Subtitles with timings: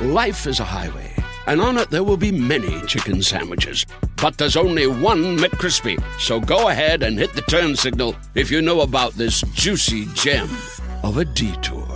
[0.00, 1.14] Life is a highway,
[1.46, 3.86] and on it there will be many chicken sandwiches.
[4.16, 6.02] But there's only one McCrispy.
[6.18, 10.50] So go ahead and hit the turn signal if you know about this juicy gem
[11.04, 11.86] of a detour.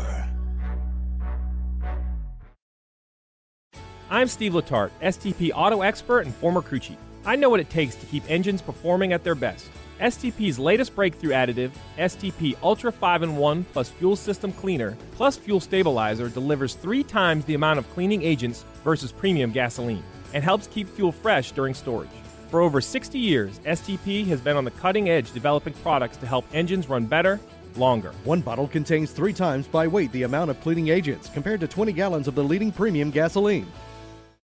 [4.09, 6.99] I'm Steve Letarte, STP auto expert and former crew chief.
[7.27, 9.67] I know what it takes to keep engines performing at their best.
[10.01, 15.59] STP's latest breakthrough additive, STP Ultra 5 in 1 plus Fuel System Cleaner plus Fuel
[15.59, 20.89] Stabilizer, delivers three times the amount of cleaning agents versus premium gasoline and helps keep
[20.89, 22.09] fuel fresh during storage.
[22.51, 26.47] For over 60 years, STP has been on the cutting edge developing products to help
[26.53, 27.41] engines run better,
[27.77, 28.13] longer.
[28.25, 31.93] One bottle contains three times by weight the amount of cleaning agents compared to 20
[31.93, 33.67] gallons of the leading premium gasoline.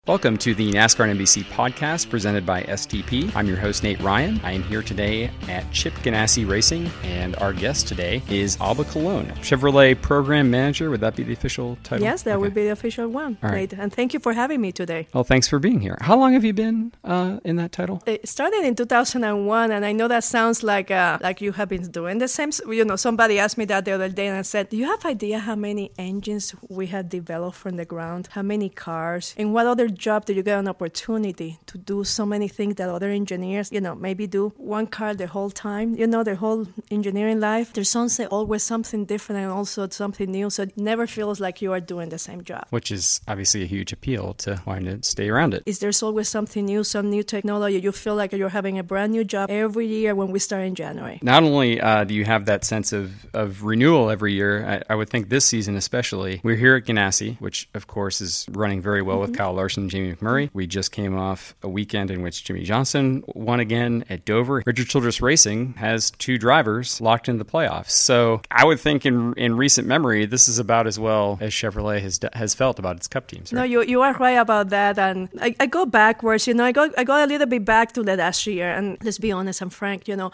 [0.08, 3.31] Welcome to the NASCAR NBC podcast presented by STP.
[3.36, 4.42] I'm your host, Nate Ryan.
[4.44, 9.27] I am here today at Chip Ganassi Racing, and our guest today is Alba Colon,
[9.42, 10.89] Chevrolet Program Manager.
[10.89, 12.03] Would that be the official title?
[12.03, 12.38] Yes, that okay.
[12.42, 13.72] would be the official one, All right.
[13.72, 13.73] Nate.
[13.73, 15.08] And thank you for having me today.
[15.14, 15.97] Well, thanks for being here.
[16.02, 18.02] How long have you been uh, in that title?
[18.08, 21.92] It started in 2001, and I know that sounds like uh, like you have been
[21.92, 22.50] doing the same.
[22.67, 25.05] You know, somebody asked me that the other day, and I said, "Do you have
[25.05, 28.30] idea how many engines we had developed from the ground?
[28.31, 29.36] How many cars?
[29.38, 32.90] And what other job do you get an opportunity to do so many things that
[32.90, 36.68] other engineers, you know, maybe do one car the whole time, you know, their whole
[36.92, 37.73] engineering life.
[37.73, 37.95] There's
[38.32, 40.50] always something different and also something new.
[40.50, 42.66] So it never feels like you are doing the same job.
[42.70, 45.64] Which is obviously a huge appeal to wanting to stay around it.
[45.66, 47.80] Is there's always something new, some new technology.
[47.80, 50.76] You feel like you're having a brand new job every year when we start in
[50.76, 51.20] January.
[51.21, 54.95] Not only uh, do you have that sense of, of renewal every year, I, I,
[54.95, 59.02] would think this season especially, we're here at Ganassi, which of course is running very
[59.02, 59.32] well mm-hmm.
[59.32, 60.50] with Kyle Larson, Jamie McMurray.
[60.54, 64.64] We just came off a weekend in which Jimmie Johnson won again at Dover.
[64.66, 67.92] Richard Childress Racing has two drivers locked into the playoffs.
[67.92, 72.02] So I would think in in recent memory, this is about as well as Chevrolet
[72.02, 73.54] has has felt about its Cup teams.
[73.54, 73.60] Right?
[73.60, 74.98] No, you you are right about that.
[74.98, 76.48] And I, I go backwards.
[76.48, 78.70] You know, I go I go a little bit back to the last year.
[78.72, 80.08] And let's be honest and frank.
[80.08, 80.32] You know,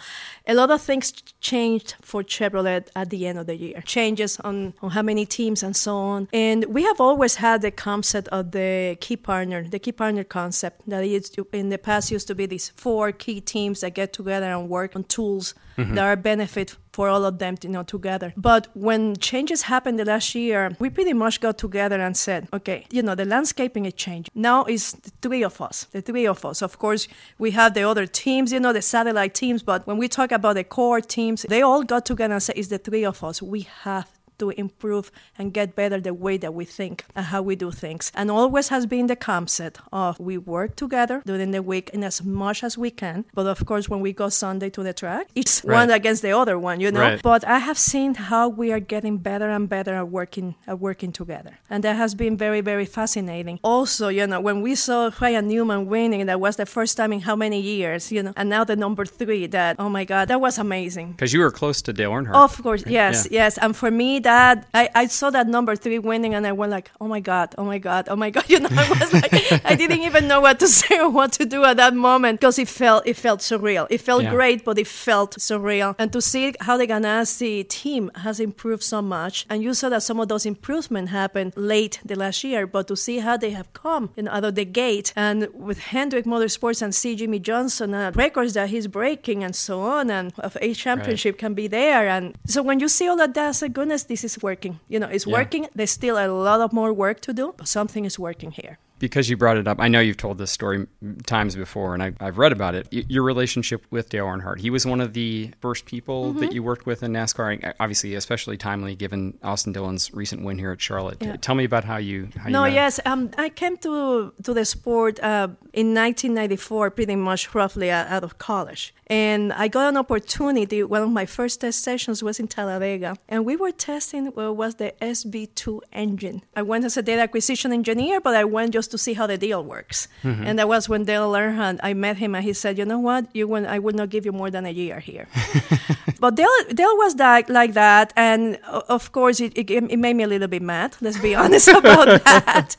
[0.47, 1.11] a lot of things
[1.41, 3.81] changed for Chevrolet at the end of the year.
[3.85, 6.27] Changes on on how many teams and so on.
[6.33, 10.75] And we have always had the concept of the key partner the key partner concept
[10.91, 11.31] that is
[11.61, 14.95] in the past used to be these four key teams that get together and work
[14.95, 15.45] on tools
[15.77, 15.95] mm-hmm.
[15.95, 18.33] that are benefit for all of them, you know, together.
[18.37, 22.85] But when changes happened the last year, we pretty much got together and said, okay,
[22.89, 24.31] you know, the landscaping is changing.
[24.33, 26.61] Now it's the three of us, the three of us.
[26.61, 29.61] Of course, we have the other teams, you know, the satellite teams.
[29.63, 32.69] But when we talk about the core teams, they all got together and said, it's
[32.69, 33.41] the three of us.
[33.41, 34.07] We have
[34.39, 38.11] to improve and get better the way that we think and how we do things.
[38.15, 42.23] And always has been the concept of we work together during the week in as
[42.23, 43.25] much as we can.
[43.33, 45.75] But of course, when we go Sunday to the track, it's right.
[45.79, 46.99] one against the other one, you know.
[46.99, 47.21] Right.
[47.21, 51.11] But I have seen how we are getting better and better at working at working
[51.11, 53.59] together, and that has been very very fascinating.
[53.63, 57.21] Also, you know, when we saw Ryan Newman winning, that was the first time in
[57.21, 59.47] how many years, you know, and now the number three.
[59.47, 61.11] That oh my God, that was amazing.
[61.11, 62.35] Because you were close to Dale Earnhardt.
[62.35, 63.43] Of course, yes, yeah.
[63.43, 66.71] yes, and for me that I, I saw that number three winning and I went
[66.71, 68.45] like, oh my god, oh my god, oh my god.
[68.55, 71.45] You know, I was like, I didn't even know what to say or what to
[71.45, 73.85] do at that moment because it felt it felt surreal.
[73.89, 74.31] It felt yeah.
[74.31, 75.95] great, but it felt surreal.
[75.99, 80.03] And to see how the Ganassi team has improved so much, and you saw that
[80.03, 83.73] some of those improvements happened late the last year, but to see how they have
[83.73, 88.15] come in out of the gate and with Hendrick Motorsports and see Jimmie Johnson and
[88.15, 91.39] records that he's breaking and so on, and of a championship right.
[91.39, 92.07] can be there.
[92.07, 94.79] And so when you see all of that, I goodness, this is working.
[94.87, 95.33] You know, it's yeah.
[95.33, 95.67] working.
[95.75, 99.29] There's still a lot of more work to do, but something is working here because
[99.29, 100.87] you brought it up, I know you've told this story
[101.25, 102.87] times before, and I, have read about it.
[102.91, 104.59] your relationship with Dale Earnhardt.
[104.59, 106.39] He was one of the first people mm-hmm.
[106.39, 107.73] that you worked with in NASCAR.
[107.79, 111.17] Obviously, especially timely given Austin Dillon's recent win here at Charlotte.
[111.19, 111.35] Yeah.
[111.37, 112.29] Tell me about how you.
[112.37, 117.15] How no, you yes, um, I came to to the sport uh, in 1994, pretty
[117.15, 120.83] much roughly out of college, and I got an opportunity.
[120.83, 124.75] One of my first test sessions was in Talladega, and we were testing what was
[124.75, 126.41] the SB2 engine.
[126.55, 129.37] I went as a data acquisition engineer, but I went just to see how the
[129.37, 130.07] deal works.
[130.23, 130.45] Mm-hmm.
[130.45, 133.27] And that was when Dale Earnhardt, I met him and he said, you know what,
[133.33, 135.27] you when I would not give you more than a year here.
[136.19, 138.57] but Dale, Dale was that, like that, and
[138.89, 140.95] of course it, it, it made me a little bit mad.
[141.01, 142.75] Let's be honest about that.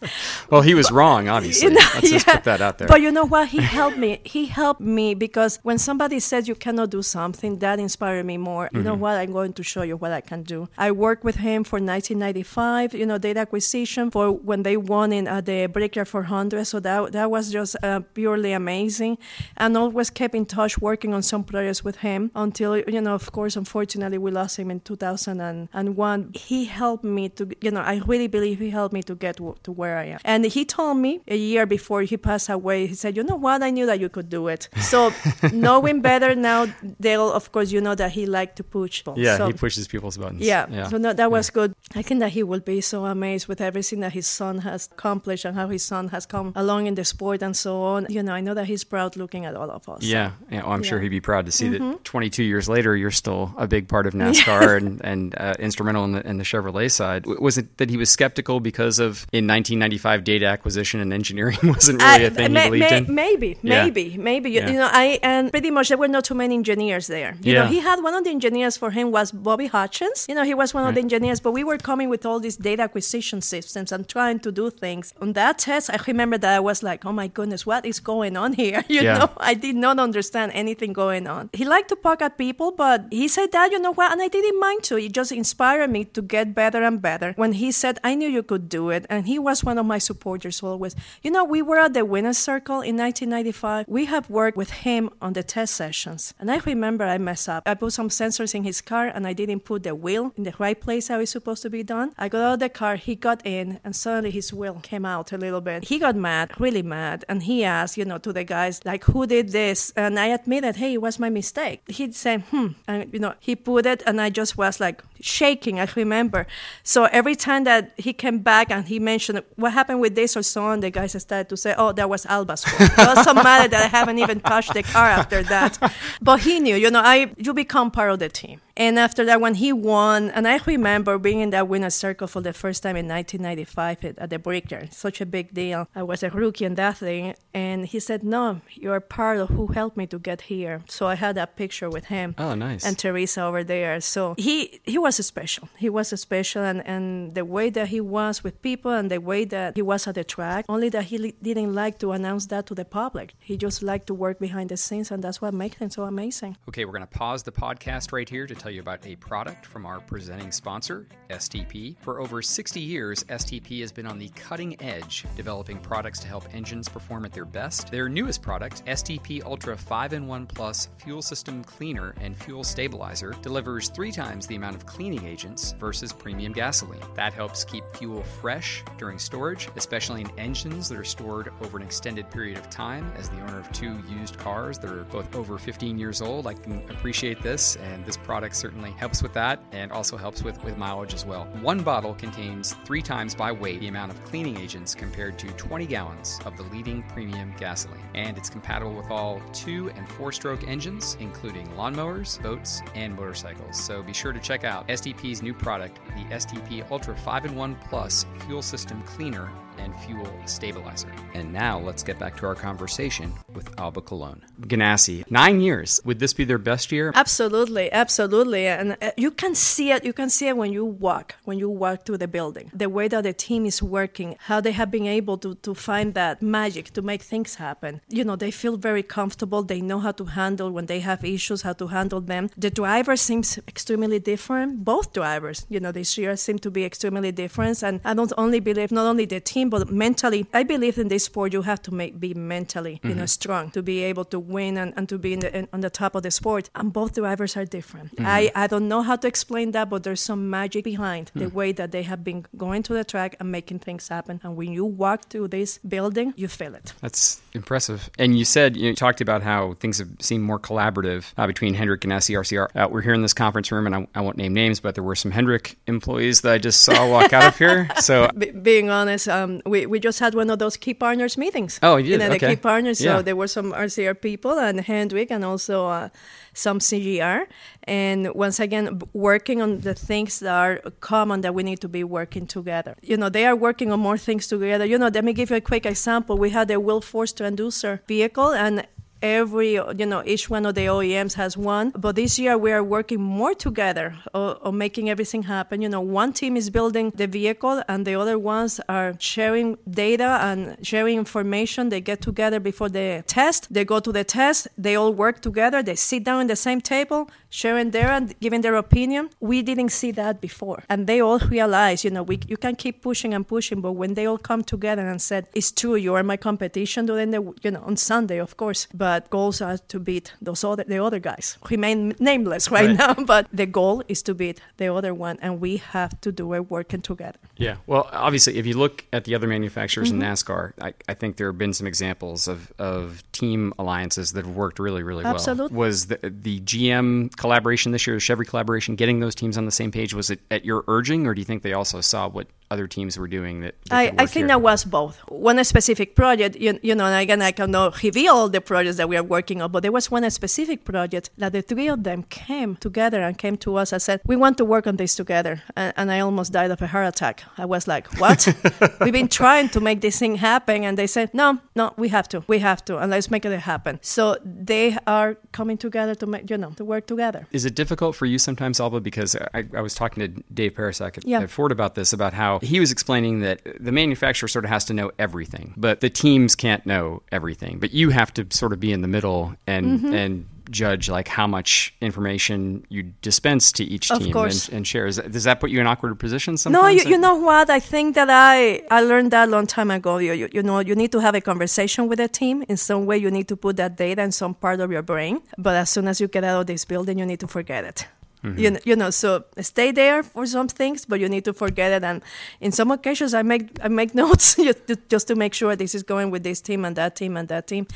[0.50, 1.68] Well, he was wrong, obviously.
[1.68, 2.88] You know, Let's just put that out there.
[2.88, 3.48] But you know what?
[3.48, 4.20] He helped me.
[4.24, 8.68] He helped me because when somebody says you cannot do something, that inspired me more.
[8.72, 9.00] You know Mm-hmm.
[9.00, 9.16] what?
[9.16, 10.68] I'm going to show you what I can do.
[10.78, 12.94] I worked with him for 1995.
[12.94, 16.64] You know, data acquisition for when they won in uh, the Brickyard 400.
[16.66, 19.18] So that that was just uh, purely amazing,
[19.56, 23.30] and always kept in touch, working on some projects with him until you know, of
[23.32, 26.30] course, unfortunately, we lost him in 2001.
[26.34, 29.54] He helped me to, you know, I really believe he helped me to get w-
[29.64, 30.20] to where I am.
[30.24, 33.62] And he told me a year before he passed away, he said, you know what,
[33.62, 34.68] I knew that you could do it.
[34.80, 35.12] So
[35.52, 36.66] knowing better now,
[37.00, 39.02] Dale, of course, you know that he liked to push.
[39.16, 40.40] yeah, so, he pushes people's buttons.
[40.52, 40.88] yeah, yeah.
[40.88, 41.70] so no, that was good.
[41.94, 45.44] I think that he will be so amazed with everything that his son has accomplished
[45.44, 48.06] and how his son has come along in the sport and so on.
[48.08, 50.02] You know, I know that he's proud looking at all of us.
[50.02, 51.06] Yeah, yeah well, I'm sure Yeah.
[51.06, 51.14] Mm-hmm.
[51.14, 54.14] he'd be proud to see that 22 years later, you're still a big part of
[54.22, 57.26] NASCAR and, and uh, instrumental in the, in the Chevrolet side.
[57.26, 62.02] Was it that he was skeptical because of in 1995 data acquisition and engineering wasn't
[62.02, 63.14] really a I- thing may- he believed may- in?
[63.14, 63.84] Maybe, Yeah.
[63.84, 64.50] maybe, maybe.
[64.50, 64.70] You, Yeah.
[64.70, 67.32] you know, I and pretty much there were not too many engineers there.
[67.40, 67.62] You Yeah.
[67.62, 70.26] know, he had one of the engineers for him was Bobby Hutchins.
[70.28, 72.56] You know, he was one of the engineers, but we were coming with all these
[72.56, 75.14] data acquisition systems and trying to do things.
[75.22, 78.36] On that test, I remember that I was like, "Oh my goodness, what is going
[78.36, 79.18] on here?" You Yeah.
[79.18, 81.48] know, I did not understand anything going on.
[81.60, 84.28] He liked to poke at people, but he said that, you know what, and I
[84.36, 84.94] didn't mind to.
[84.98, 87.32] It just inspired me to get better and better.
[87.36, 89.98] When he said, I knew you could do it, and he was one of my
[90.10, 90.94] supporters always.
[91.24, 93.86] You know, we were at the winner's circle in 1995.
[93.88, 97.62] We have worked with him on the test sessions, and I remember I messed up.
[97.66, 100.54] I put some sensors in his car, and I didn't put the wheel in the
[100.58, 102.08] right place how it's supposed to be done.
[102.18, 105.32] I got out of the car, he got in, and suddenly his wheel came out
[105.32, 105.84] a little bit.
[105.84, 109.26] He got mad, really mad, and he asked, you know, to the guys, like, who
[109.26, 109.92] did this?
[109.96, 111.82] And I admitted, hey, it was my mistake.
[111.88, 115.80] He'd say, hmm, and, you know, he put it, and I just was like shaking,
[115.80, 116.46] I remember.
[116.82, 120.42] So every time that he came back and he mentioned what happened with this or
[120.42, 122.98] so on, the guys started to say, oh, that was Alba's fault.
[122.98, 125.78] I was so mad that I haven't even touched the car after that.
[126.20, 128.60] But he knew, you know, I you become part of the team.
[128.76, 132.42] And after that, when he won, and I remember being in that winner's circle for
[132.42, 135.88] the first time in 1995 at, the Brickyard, such a big deal.
[135.94, 139.68] I was a rookie in that thing, and he said, "No, you're part of who
[139.68, 142.84] helped me to get here." So I had that picture with him Oh, nice.
[142.84, 144.00] and Teresa over there.
[144.00, 145.68] So he he was special.
[145.78, 149.44] He was special, and and the way that he was with people, and the way
[149.46, 150.66] that he was at the track.
[150.68, 153.34] Only that he didn't like to announce that to the public.
[153.38, 156.56] He just liked to work behind the scenes, and that's what makes him so amazing.
[156.68, 159.64] Okay, we're going to pause the podcast right here to tell you about a product
[159.64, 161.96] from our presenting sponsor, STP.
[162.00, 166.52] For over 60 years, STP has been on the cutting edge, developing products to help
[166.52, 167.92] engines perform at their best.
[167.92, 173.36] Their newest product, STP Ultra 5 in 1 Plus Fuel System Cleaner and Fuel Stabilizer,
[173.40, 176.98] delivers three times the amount of cleaning agents versus premium gasoline.
[177.14, 181.84] That helps keep fuel fresh during storage, especially in engines that are stored over an
[181.84, 183.12] extended period of time.
[183.16, 186.54] As the owner of two used cars that are both over 15 years old, I
[186.54, 190.76] can appreciate this, and this product certainly helps with that and also helps with, with
[190.76, 191.44] mileage as well.
[191.60, 195.86] One bottle contains three times by weight the amount of cleaning agents compared to 20
[195.86, 198.00] gallons of the leading premium gasoline.
[198.14, 203.82] And it's compatible with all two and four stroke engines, including lawnmowers, boats, and motorcycles.
[203.82, 207.76] So be sure to check out STP's new product, the STP Ultra 5 in 1
[207.88, 211.12] Plus Fuel System Cleaner and Fuel Stabilizer.
[211.34, 214.44] And now let's get back to our conversation with Alba Colon.
[214.62, 216.00] Ganassi, nine years.
[216.04, 217.12] Would this be their best year?
[217.14, 220.04] Absolutely, absolutely, and uh, you can see it.
[220.04, 222.70] You can see it when you walk, when you walk through the building.
[222.72, 226.14] The way that the team is working, how they have been able to to find
[226.14, 228.00] that magic to make things happen.
[228.08, 229.62] You know, they feel very comfortable.
[229.62, 232.50] They know how to handle when they have issues, how to handle them.
[232.56, 234.84] The driver seems extremely different.
[234.84, 237.82] Both drivers, you know, this year seem to be extremely different.
[237.82, 240.46] And I don't only believe not only the team but mentally.
[240.52, 243.82] I believe in this sport you have to make be mentally, you know, strong to
[243.82, 246.22] be able to win and, and to be in the, in, on the top of
[246.22, 246.70] the sport.
[246.74, 248.12] And both drivers are different.
[248.18, 251.72] I, I don't know how to explain that, but there's some magic behind the way
[251.72, 254.40] that they have been going to the track and making things happen.
[254.42, 256.92] And when you walk through this building, you feel it.
[257.00, 258.10] That's impressive.
[258.18, 262.04] And you said you talked about how things have seemed more collaborative uh, between Hendrick
[262.04, 262.68] and SCRCR.
[262.74, 265.04] Uh, we're here in this conference room, and I, I won't name names, but there
[265.04, 267.88] were some Hendrick employees that I just saw walk out of here.
[268.06, 271.36] So Be being honest, um, um, we, we just had one of those key partners
[271.38, 271.78] meetings.
[271.82, 272.18] Oh, you You did?
[272.18, 272.54] know, the Okay.
[272.54, 273.00] key partners.
[273.00, 273.16] Yeah.
[273.16, 276.08] So there were some RCR people and Hendrick and also uh,
[276.52, 277.46] some CGR.
[277.84, 282.02] And once again, working on the things that are common that we need to be
[282.04, 282.96] working together.
[283.02, 284.84] You know, they are working on more things together.
[284.84, 286.36] You know, let me give you a quick example.
[286.38, 288.86] We had a wheel force to transducer vehicle and
[289.22, 291.90] every you know each one of the OEMs has one.
[291.90, 295.82] But this year we are working more together on, making everything happen.
[295.82, 300.38] You know one team is building the vehicle and the other ones are sharing data
[300.42, 301.88] and sharing information.
[301.88, 303.72] They get together before the test.
[303.72, 304.68] They go to the test.
[304.76, 305.82] They all work together.
[305.82, 309.30] They sit down in the same table sharing their and giving their opinion.
[309.40, 310.84] We didn't see that before.
[310.88, 314.14] And they all realize you know we, you can keep pushing and pushing but when
[314.14, 317.70] they all come together and said it's true you are my competition during the you
[317.70, 318.88] know on sunday of course.
[318.92, 322.98] But goals are to beat those other the other guys remain nameless right, Right.
[322.98, 326.54] now but the goal is to beat the other one and we have to do
[326.54, 327.76] it working together Yeah.
[327.86, 330.22] Well, obviously, if you look at the other manufacturers Mm-hmm.
[330.22, 334.44] in NASCAR, I, I think there have been some examples of, of team alliances that
[334.46, 335.34] have worked really, really well.
[335.34, 335.76] Absolutely.
[335.76, 339.70] Was the, the GM collaboration this year, the Chevy collaboration, getting those teams on the
[339.80, 342.46] same page, was it at your urging, or do you think they also saw what
[342.70, 344.46] other teams were doing that, that I, I think here?
[344.48, 345.18] that was both.
[345.28, 349.08] One specific project, you, you know, and again, I cannot reveal all the projects that
[349.08, 352.24] we are working on, but there was one specific project that the three of them
[352.24, 355.62] came together and came to us and said, We want to work on this together.
[355.76, 357.44] And, and I almost died of a heart attack.
[357.56, 358.46] I was like, What?
[359.00, 360.84] We've been trying to make this thing happen.
[360.84, 362.42] And they said, No, no, we have to.
[362.48, 362.98] We have to.
[362.98, 363.98] And let's make it happen.
[364.02, 367.46] So they are coming together to make, you know, to work together.
[367.52, 369.00] Is it difficult for you sometimes, Alba?
[369.00, 371.40] Because I, I was talking to Dave Pericak at, Yeah.
[371.40, 374.84] at Ford about this, about how he was explaining that the manufacturer sort of has
[374.86, 377.78] to know everything, but the teams can't know everything.
[377.78, 380.14] But you have to sort of be in the middle and Mm-hmm.
[380.14, 385.06] and judge like how much information you dispense to each team and, and share.
[385.06, 387.04] Is that, does that put you in awkward positions No, sometimes?
[387.04, 387.70] you, you know what?
[387.70, 390.18] I think that I I learned that a long time ago.
[390.18, 392.64] You, you you know you need to have a conversation with a team.
[392.68, 395.40] In some way, you need to put that data in some part of your brain.
[395.56, 398.08] But as soon as you get out of this building, you need to forget it.
[398.44, 398.58] Mm-hmm.
[398.58, 401.92] You, know, you know, so stay there for some things, but you need to forget
[401.92, 402.04] it.
[402.04, 402.22] And
[402.60, 405.94] in some occasions, I make I make notes just to, just to make sure this
[405.94, 407.86] is going with this team and that team and that team,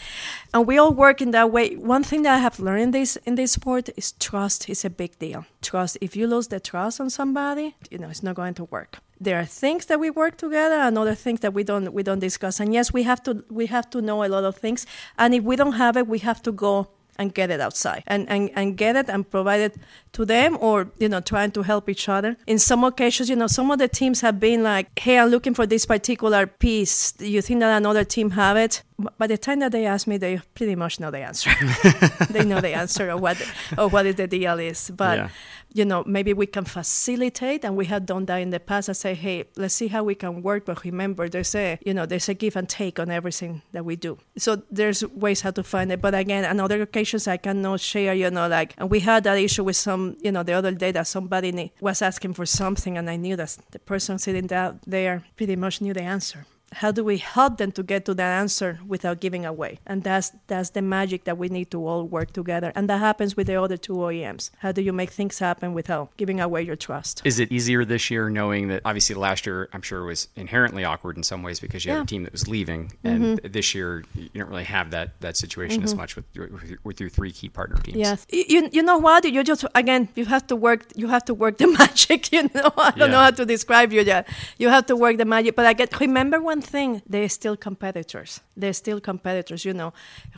[0.52, 1.76] and we all work in that way.
[1.76, 4.90] One thing that I have learned in this in this sport is trust is a
[4.90, 5.44] big deal.
[5.62, 5.98] Trust.
[6.00, 8.98] If you lose the trust on somebody, you know it's not going to work.
[9.20, 12.20] There are things that we work together, and other things that we don't we don't
[12.20, 12.60] discuss.
[12.60, 14.86] And yes, we have to we have to know a lot of things.
[15.18, 16.88] And if we don't have it, we have to go
[17.20, 18.02] and get it outside.
[18.06, 19.76] And, and, and get it and provide it
[20.12, 22.36] to them or you know trying to help each other.
[22.46, 25.54] In some occasions you know some of the teams have been like hey i'm looking
[25.54, 27.12] for this particular piece.
[27.12, 28.82] Do you think that another team have it
[29.18, 31.50] by the time that they ask me they pretty much know the answer.
[32.30, 33.36] They know the answer of what
[33.76, 34.90] of what is the deal is.
[34.90, 35.28] But Yeah.
[35.72, 38.92] you know maybe we can facilitate and we have done that in the past I
[38.92, 40.64] say hey let's see how we can work.
[40.66, 43.96] But remember there's a you know there's a give and take on everything that we
[43.96, 44.18] do.
[44.36, 46.00] So there's ways how to find it.
[46.00, 49.38] But again on other occasions i cannot share you know like and we had that
[49.38, 53.08] issue with some you know the other day that somebody was asking for something and
[53.10, 57.02] i knew that the person sitting down there pretty much knew the answer how do
[57.04, 60.82] we help them to get to that answer without giving away and that's that's the
[60.82, 63.94] magic that we need to all work together and that happens with the other two
[63.94, 67.84] oems how do you make things happen without giving away your trust Is it easier
[67.84, 71.60] this year knowing that obviously last year I'm sure was inherently awkward in some ways
[71.60, 73.22] because you had a team that was leaving, mm-hmm.
[73.22, 76.00] and this year you don't really have that that situation as mm-hmm.
[76.00, 77.96] much with your, with your- with your three key partner teams.
[77.96, 78.26] Yes.
[78.30, 79.24] You, you know what?
[79.24, 82.72] You just again you have to work you have to work the magic, you know.
[82.76, 84.28] I don't know how to describe you yet.
[84.58, 85.56] You have to work the magic.
[85.56, 88.40] But I get remember one thing, they're still competitors.
[88.56, 89.92] They're still competitors, you know.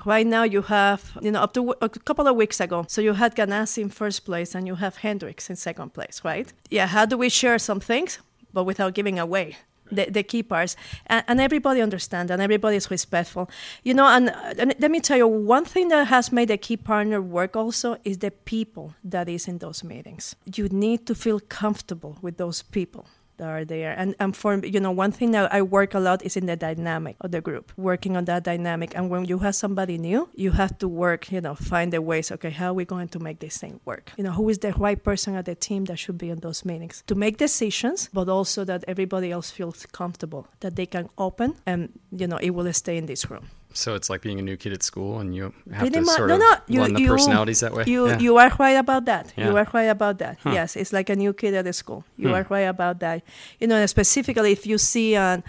[0.05, 3.15] Right now you have you know, up to a couple of weeks ago, so you
[3.15, 6.53] had Ganassi in first place and you have Hendricks in second place, right?
[6.71, 8.19] Yeah, how do we share some things
[8.53, 9.57] but without giving away?
[9.91, 10.75] the, the key parts
[11.07, 13.51] and, and everybody understands and everybody is respectful
[13.83, 16.79] you know and, and let me tell you one thing that has made a key
[16.79, 21.41] partner work also is the people that is in those meetings you need to feel
[21.41, 23.05] comfortable with those people
[23.37, 23.93] that are there.
[23.97, 26.57] And, and for you know one thing that i work a lot is in the
[26.57, 28.93] dynamic of the group working on that dynamic.
[28.95, 32.31] And when you have somebody new you have to work you know find the ways
[32.33, 34.13] okay how are we going to make this thing work?
[34.17, 36.65] You know who is the right person at the team that should be in those
[36.65, 37.03] meetings?
[37.07, 41.99] To make decisions but also that everybody else feels comfortable that they can open and
[42.11, 44.73] you know it will stay in this room So it's like being a new kid
[44.73, 47.01] at school, and you have Pretty to mu- sort no, of no, you, blend the
[47.03, 47.85] you, personalities that way.
[47.87, 48.19] You Yeah.
[48.19, 49.33] you are right about that.
[49.37, 50.39] You are right about that.
[50.45, 52.05] Yes, it's like a new kid at the school.
[52.17, 52.35] You Hmm.
[52.35, 53.23] are right about that.
[53.61, 55.43] You know, specifically if you see um,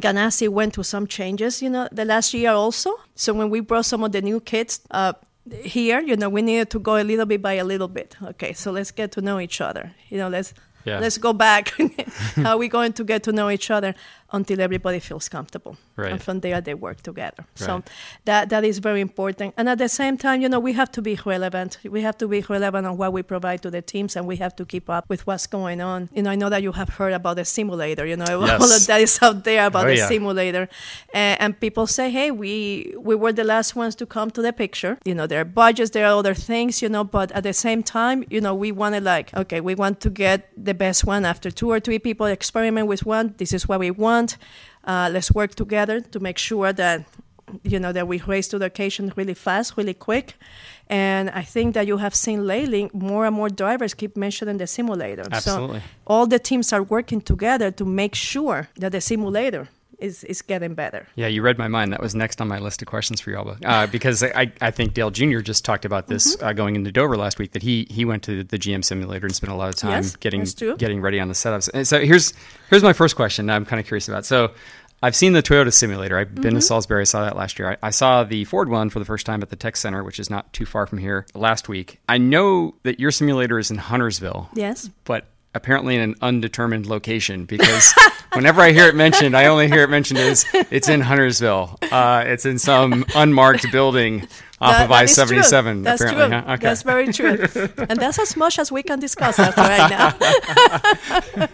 [0.00, 2.94] Ganassi went through some changes, you know, the last year also.
[3.14, 5.14] So when we brought some of the new kids uh,
[5.64, 8.16] here, you know, we needed to go a little bit by a little bit.
[8.22, 9.92] Okay, so let's get to know each other.
[10.08, 10.54] You know, let's
[10.86, 10.98] Yeah.
[11.00, 11.74] Let's go back.
[12.36, 13.94] How are we going to get to know each other
[14.32, 15.76] until everybody feels comfortable?
[15.96, 16.12] Right.
[16.12, 17.44] And from there, they work together.
[17.54, 17.82] So
[18.24, 19.54] that that is very important.
[19.56, 21.78] And at the same time, you know, we have to be relevant.
[21.84, 24.54] We have to be relevant on what we provide to the teams, and we have
[24.56, 26.08] to keep up with what's going on.
[26.14, 28.04] You know, I know that you have heard about the simulator.
[28.06, 28.60] You know, Yes.
[28.62, 30.08] all of that is out there about Oh, the yeah.
[30.08, 30.68] simulator,
[31.12, 34.52] and, and people say, "Hey, we we were the last ones to come to the
[34.52, 36.72] picture." You know, there are budgets, there are other things.
[36.82, 39.74] You know, but at the same time, you know, we want to like, okay, we
[39.74, 41.22] want to get the best one.
[41.34, 44.19] After two or three people experiment with one, this is what we want.
[44.84, 47.04] Uh, let's work together to make sure that
[47.64, 50.36] you know that we raise to the occasion really fast, really quick.
[50.88, 54.66] And I think that you have seen lately more and more drivers keep mentioning the
[54.66, 55.24] simulator.
[55.30, 55.80] Absolutely.
[55.80, 59.68] So all the teams are working together to make sure that the simulator
[60.00, 61.06] is, is getting better.
[61.14, 61.92] Yeah, you read my mind.
[61.92, 63.58] That was next on my list of questions for you, Alba.
[63.64, 65.40] Uh, because I, I think Dale Jr.
[65.40, 66.44] just talked about this Mm-hmm.
[66.46, 69.34] uh, going into Dover last week that he he went to the GM simulator and
[69.34, 70.44] spent a lot of time Yes, getting
[70.76, 71.70] getting ready on the setups.
[71.72, 72.32] And so here's
[72.68, 73.48] here's my first question.
[73.50, 74.24] I'm kind of curious about.
[74.26, 74.52] So
[75.02, 76.18] I've seen the Toyota simulator.
[76.18, 76.56] I've been Mm-hmm.
[76.56, 77.00] to Salisbury.
[77.00, 77.70] I saw that last year.
[77.82, 80.20] I, I saw the Ford one for the first time at the Tech Center, which
[80.20, 81.98] is not too far from here, last week.
[82.06, 84.90] I know that your simulator is in Huntersville Yes.
[85.04, 87.92] but apparently in an undetermined location because
[88.34, 91.78] whenever I hear it mentioned, I only hear it mentioned as it's in Huntersville.
[91.90, 94.28] Uh, it's in some unmarked building
[94.60, 95.82] off That- of I seventy seven.
[95.82, 96.46] That's Apparently, true.
[96.46, 96.52] huh?
[96.54, 96.62] Okay.
[96.62, 97.48] That's very true.
[97.88, 101.46] and that's as much as we can discuss that right now.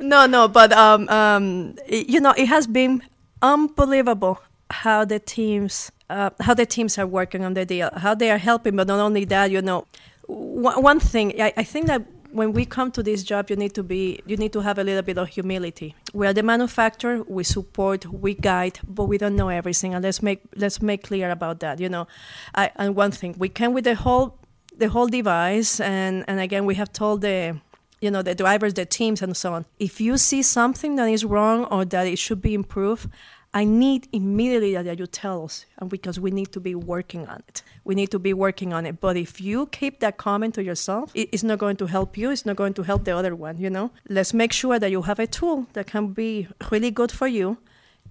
[0.00, 3.02] no, no, but um, um, you know, it has been
[3.42, 4.40] unbelievable
[4.70, 8.38] how the teams uh, how the teams are working on the deal, how they are
[8.38, 8.76] helping.
[8.76, 9.86] But not only that, you know,
[10.26, 12.02] one, one thing I, I think that
[12.32, 14.84] when we come to this job, you need to be you need to have a
[14.84, 15.94] little bit of humility.
[16.12, 19.94] We are the manufacturer, we support, we guide, but we don't know everything.
[19.94, 21.80] And let's make let's make clear about that.
[21.80, 22.06] You know,
[22.54, 24.38] I, and one thing we came with the whole
[24.76, 27.60] the whole device, and and again we have told the
[28.00, 29.66] you know the drivers, the teams, and so on.
[29.78, 33.08] If you see something that is wrong or that it should be improved,
[33.52, 37.42] I need immediately that you tell us, and because we need to be working on
[37.48, 37.62] it.
[37.82, 39.00] We need to be working on it.
[39.00, 42.30] But if you keep that comment to yourself, it's not going to help you.
[42.30, 43.58] It's not going to help the other one.
[43.58, 47.10] You know, let's make sure that you have a tool that can be really good
[47.10, 47.58] for you.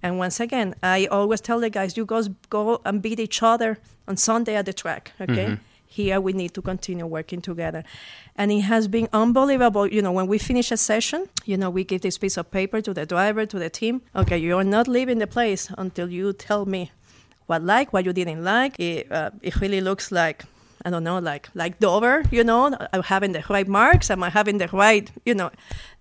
[0.02, 3.78] And once again, I always tell the guys, you guys go and beat each other
[4.06, 5.12] on Sunday at the track.
[5.20, 5.46] Okay.
[5.46, 5.54] Mm-hmm.
[5.92, 7.82] Here we need to continue working together.
[8.36, 9.88] And it has been unbelievable.
[9.88, 12.80] You know, when we finish a session, you know, we give this piece of paper
[12.80, 14.02] to the driver, to the team.
[14.14, 16.92] Okay, you're not leaving the place until you tell me
[17.46, 18.78] what like, what you didn't like.
[18.78, 20.44] It, uh, it really looks like,
[20.84, 24.30] I don't know, like like Dover, you know, I'm having the right marks, am I
[24.30, 25.50] having the right, you know,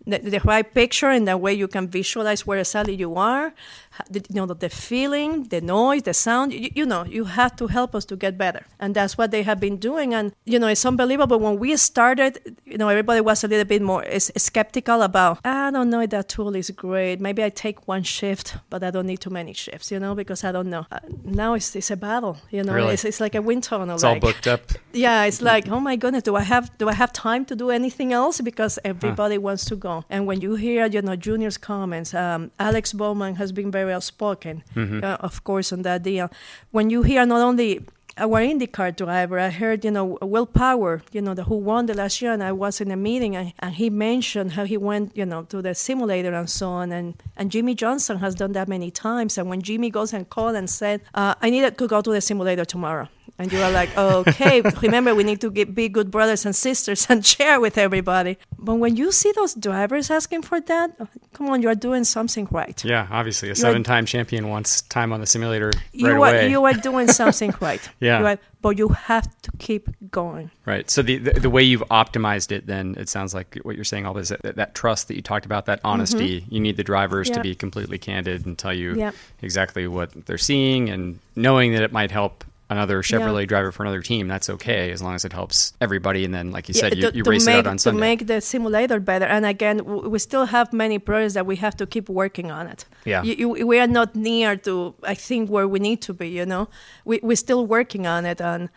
[0.06, 3.89] the, the right picture and that way you can visualize where exactly you are, the,
[4.12, 7.96] you know, the feeling, the noise, the sound, you, you know, you have to help
[7.96, 8.66] us to get better.
[8.80, 10.14] And that's what they have been doing.
[10.14, 11.40] And, you know, it's unbelievable.
[11.40, 15.90] When we started, you know, everybody was a little bit more skeptical about, I don't
[15.90, 17.20] know if that tool is great.
[17.20, 20.44] Maybe I take one shift, but I don't need too many shifts, you know, because
[20.44, 20.86] I don't know.
[20.92, 22.94] Uh, now it's, it's a battle, you know, Really?
[22.94, 23.96] it's, it's like a wind tunnel.
[23.96, 24.62] It's all booked up.
[24.94, 27.70] yeah, it's like, oh my goodness, do I have do I have time to do
[27.70, 28.42] anything else?
[28.42, 30.04] Because everybody wants to go.
[30.10, 34.64] And when you hear, you know, Junior's comments, um, Alex Bowman has been very outspoken,
[34.76, 36.30] uh, of course, on that deal.
[36.72, 37.86] When you hear not only
[38.18, 41.94] our IndyCar driver, I heard, you know, Will Power, you know, the, who won the
[41.94, 45.16] last year, and I was in a meeting, and, and he mentioned how he went,
[45.16, 48.68] you know, to the simulator and so on, and, and Jimmie Johnson has done that
[48.68, 49.38] many times.
[49.38, 52.20] And when Jimmie goes and called and said, uh, I need to go to the
[52.20, 53.08] simulator tomorrow,
[53.40, 57.08] and you are like, okay, remember we need to get, be good brothers and sisters
[57.10, 58.38] and share with everybody.
[58.58, 60.92] But when you see those drivers asking for that,
[61.34, 62.84] come on, you are doing something right.
[62.86, 66.50] Yeah, obviously, a seven-time champion wants time on the simulator You right are away.
[66.52, 67.82] you are doing something right.
[68.00, 68.20] Yeah.
[68.20, 70.52] You are- but you have to keep going.
[70.66, 70.90] Right.
[70.92, 74.06] So the, the the way you've optimized it, then it sounds like what you're saying,
[74.06, 76.46] all is that, that trust that you talked about, that honesty.
[76.50, 77.42] You need the drivers to Mm-hmm.
[77.44, 79.12] Be completely candid and tell you Yeah.
[79.42, 84.02] exactly what they're seeing, and knowing that it might help another Chevrolet driver for another
[84.02, 84.28] team.
[84.28, 86.26] That's okay as long as it helps everybody.
[86.26, 87.82] And then, like you said, you, to, you to race make, it out on to
[87.82, 88.00] Sunday.
[88.00, 89.26] make the simulator better.
[89.26, 92.86] And again, we still have many projects that we have to keep working on it.
[93.06, 93.24] Yeah.
[93.24, 96.30] You, you, we are not near to, I think, where we need to be.
[96.30, 96.70] You know,
[97.06, 98.70] we we're still working on it and.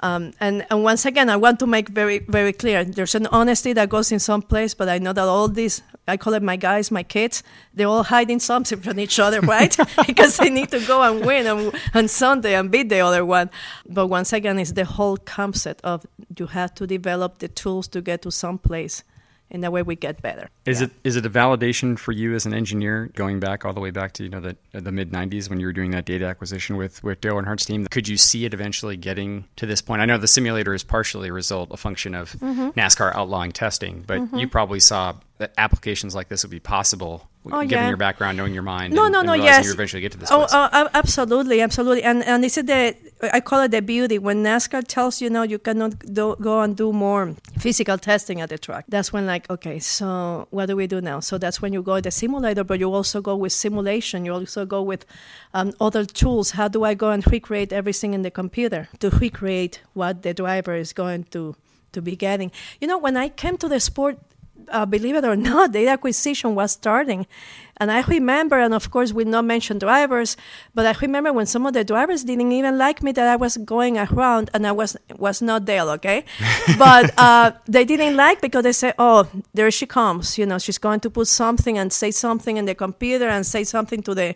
[0.00, 3.72] Um, and, and once again, I want to make very, very clear there's an honesty
[3.72, 6.56] that goes in some place, but I know that all these, I call it my
[6.56, 7.42] guys, my kids,
[7.74, 9.76] they're all hiding something from each other, right?
[10.06, 13.50] because they need to go and win on, on Sunday and beat the other one.
[13.88, 16.06] But once again, it's the whole concept of
[16.36, 19.02] you have to develop the tools to get to some place.
[19.50, 20.50] And that way we get better.
[20.66, 20.88] Is Yeah.
[20.88, 23.90] it is it a validation for you as an engineer going back all the way
[23.90, 26.76] back to you know the the mid '90s when you were doing that data acquisition
[26.76, 27.86] with with Dale Earnhardt's team?
[27.90, 30.02] Could you see it eventually getting to this point?
[30.02, 32.78] I know the simulator is partially a result, a function of Mm-hmm.
[32.78, 37.62] NASCAR outlawing testing, but you probably saw that applications like this would be possible, Oh,
[37.62, 37.88] given yeah.
[37.88, 38.92] your background, knowing your mind.
[38.92, 39.32] No, and, no, no.
[39.32, 39.66] realizing Yes.
[39.66, 42.02] You eventually get to this Oh, oh, absolutely, absolutely.
[42.02, 45.42] And and this is the I call it the beauty when NASCAR tells you no,
[45.44, 48.84] you cannot do, go and do more physical testing at the track.
[48.88, 51.20] That's when like okay, so what do we do now?
[51.20, 54.26] So that's when you go to the simulator, but you also go with simulation.
[54.26, 55.06] You also go with
[55.54, 56.50] um, other tools.
[56.50, 60.74] How do I go and recreate everything in the computer to recreate what the driver
[60.74, 61.54] is going to
[61.92, 62.50] to be getting?
[62.80, 64.18] You know, when I came to the sport
[64.70, 67.26] uh, believe it or not, data acquisition was starting.
[67.80, 70.36] And I remember, and of course, we not mention drivers,
[70.74, 73.56] but I remember when some of the drivers didn't even like me that I was
[73.56, 76.24] going around and I was was not there, okay?
[76.78, 80.38] but uh, they didn't like because they said, "Oh, there she comes.
[80.38, 83.64] You know, she's going to put something and say something in the computer and say
[83.64, 84.34] something to the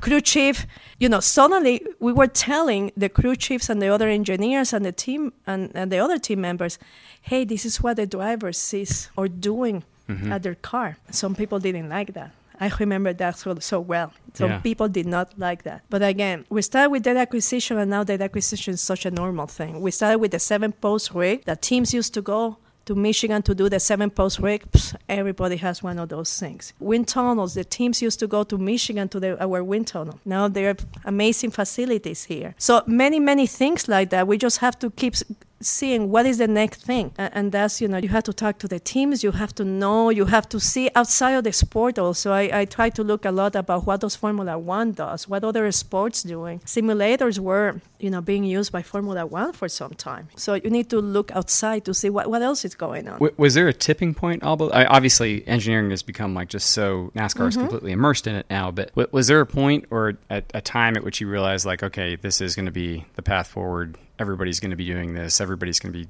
[0.00, 0.66] crew chief."
[0.98, 4.92] You know, suddenly we were telling the crew chiefs and the other engineers and the
[4.92, 6.78] team and, and the other team members,
[7.22, 9.84] "Hey, this is what the driver sees or doing
[10.30, 12.32] at their car." Some people didn't like that.
[12.66, 14.10] I remember that so, so well.
[14.34, 14.58] So Yeah.
[14.68, 15.80] people did not like that.
[15.90, 19.46] But again, we started with data acquisition, and now data acquisition is such a normal
[19.58, 19.80] thing.
[19.86, 23.54] We started with the seven post rig that teams used to go to Michigan to
[23.54, 24.60] do the seven post rig.
[25.08, 26.72] Everybody has one of those things.
[26.80, 30.18] Wind tunnels, the teams used to go to Michigan to the, our wind tunnel.
[30.24, 32.54] Now there are amazing facilities here.
[32.58, 34.26] So many, many things like that.
[34.26, 35.14] We just have to keep
[35.62, 38.68] seeing what is the next thing and that's you know you have to talk to
[38.68, 42.32] the teams you have to know you have to see outside of the sport also
[42.32, 45.70] i, I try to look a lot about what does formula one does what other
[45.72, 50.54] sports doing simulators were you know being used by formula one for some time so
[50.54, 53.54] you need to look outside to see what, what else is going on W- was
[53.54, 54.64] there a tipping point, Alba?
[54.72, 57.48] I, obviously, engineering has become like just so NASCAR Mm-hmm.
[57.48, 58.70] is completely immersed in it now.
[58.70, 61.82] But w- was there a point or a, a time at which you realized, like,
[61.82, 63.96] okay, this is going to be the path forward.
[64.22, 65.40] Everybody's going to be doing this.
[65.40, 66.06] Everybody's going to be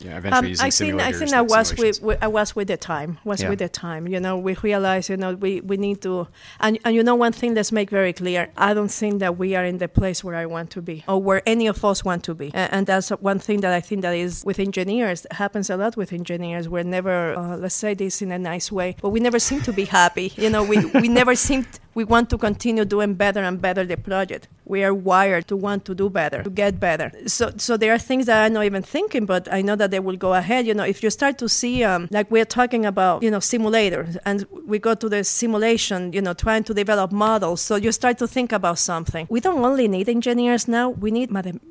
[0.00, 1.02] you know, eventually Um, using I think simulators.
[1.02, 3.18] I think I was with, with I was with the time.
[3.24, 3.50] Was Yeah.
[3.50, 4.02] with the time.
[4.08, 6.28] You know, we realized you know we, we need to
[6.60, 7.54] and and you know one thing.
[7.58, 8.42] Let's make very clear.
[8.56, 11.18] I don't think that we are in the place where I want to be or
[11.20, 12.48] where any of us want to be.
[12.54, 15.96] And, and that's one thing that I think that is with engineers happens a lot
[15.96, 16.64] with engineers.
[16.68, 19.72] We're never uh, let's say this in a nice way, but we never seem to
[19.72, 20.32] be happy.
[20.36, 21.66] You know, we we never seem.
[21.94, 24.48] We want to continue doing better and better the project.
[24.64, 27.12] We are wired to want to do better, to get better.
[27.26, 30.00] So, so there are things that I'm not even thinking, but I know that they
[30.00, 30.66] will go ahead.
[30.66, 34.16] You know, if you start to see, um, like we're talking about, you know, simulators,
[34.24, 37.60] and we go to the simulation, you know, trying to develop models.
[37.60, 39.26] So you start to think about something.
[39.28, 40.90] We don't only need engineers now.
[40.90, 41.30] We need,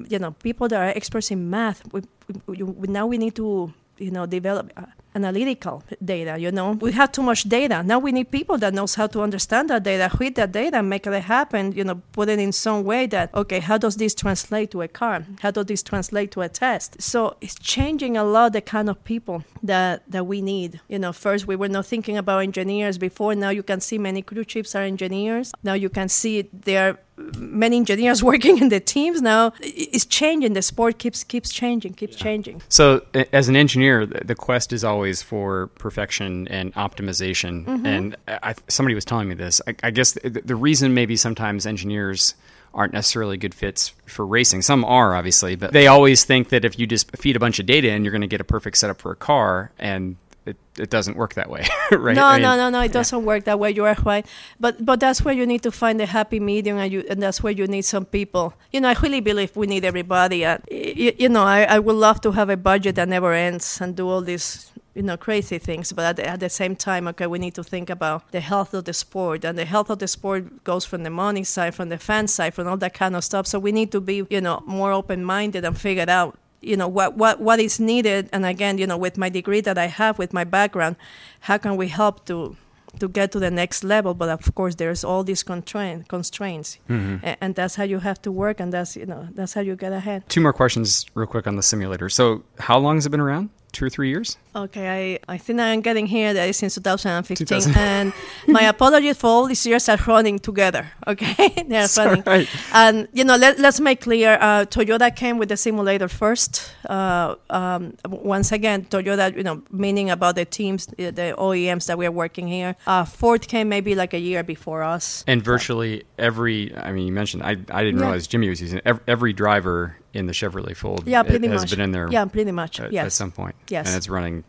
[0.09, 1.81] you know, people that are experts in math.
[1.91, 2.01] We,
[2.45, 4.71] we, now we need to, you know, develop.
[4.77, 4.83] Uh,
[5.15, 6.71] analytical data you know?
[6.71, 7.83] We have too much data.
[7.83, 11.07] Now we need people that knows how to understand that data read that data make
[11.07, 14.71] it happen you know put it in some way that okay how does this translate
[14.71, 15.25] to a car?
[15.41, 17.01] How does this translate to a test?
[17.01, 20.79] So it's changing a lot the kind of people that that we need.
[20.87, 23.35] You know first we were not thinking about engineers before.
[23.35, 25.51] Now you can see many crew chiefs are engineers.
[25.63, 26.97] Now you can see there are
[27.37, 29.53] many engineers working in the teams now.
[29.59, 30.53] It's changing.
[30.53, 32.61] The sport keeps keeps changing keeps changing.
[32.69, 37.65] So, as an engineer, the the quest is always for perfection and optimization.
[37.65, 37.85] Mm-hmm.
[37.85, 39.61] And I, somebody was telling me this.
[39.67, 42.35] I, I guess the, the reason maybe sometimes engineers
[42.73, 44.61] aren't necessarily good fits for racing.
[44.61, 47.65] Some are, obviously, but they always think that if you just feed a bunch of
[47.65, 50.89] data in, you're going to get a perfect setup for a car, and it, it
[50.89, 52.15] doesn't work that way, right?
[52.15, 52.81] No, I mean, no, no, no.
[52.81, 53.71] It doesn't work that way.
[53.71, 54.25] You are right,
[54.59, 57.43] but but that's where you need to find the happy medium, and you and that's
[57.43, 58.53] where you need some people.
[58.71, 60.43] You know, I really believe we need everybody.
[60.43, 63.79] And you, you know, I, I would love to have a budget that never ends
[63.81, 67.07] and do all these you know crazy things but at the, at the same time
[67.07, 69.43] okay we need to think about the health of the sport.
[69.45, 72.53] And the health of the sport goes from the money side from the fan side
[72.53, 73.47] from all that kind of stuff.
[73.47, 77.17] So we need to be you know more open-minded and figure out you know what
[77.17, 78.29] what what is needed.
[78.33, 80.95] And again you know with my degree that i have with my background
[81.41, 82.55] how can we help to
[82.99, 84.13] to get to the next level?
[84.13, 86.77] But of course there's all these constraint, constraints.
[86.89, 87.25] Mm-hmm.
[87.25, 89.75] A- and that's how you have to work and that's you know that's how you
[89.75, 90.27] get ahead.
[90.27, 92.09] Two more questions, real quick, on the simulator.
[92.09, 93.49] So, how long has it been around?
[93.71, 94.37] Two or three years?
[94.53, 97.47] Okay, I, I think I'm getting here that is since 2015.
[97.47, 97.73] 2000.
[97.77, 98.13] and
[98.47, 100.91] my apologies for all these years are running together.
[101.07, 102.23] Okay, they are running.
[102.25, 102.49] right.
[102.73, 106.73] And you know, let, let's make clear: uh, Toyota came with the simulator first.
[106.91, 112.05] Uh, um, once again, Toyota, you know, meaning about the teams, the OEMs that we
[112.05, 112.75] are working here.
[112.85, 115.23] Uh, Ford came maybe like a year before us.
[115.25, 118.05] And virtually every, I mean, you mentioned, I, I didn't Yeah.
[118.07, 118.83] realize Jimmie was using it.
[118.85, 121.69] Every, every driver in the Chevrolet Fold Yeah, uh, pretty has much.
[121.69, 122.81] been in there Yeah, pretty much.
[122.81, 123.05] at, yes.
[123.05, 123.55] at some point.
[123.69, 123.87] Yes.
[123.87, 124.43] And it's running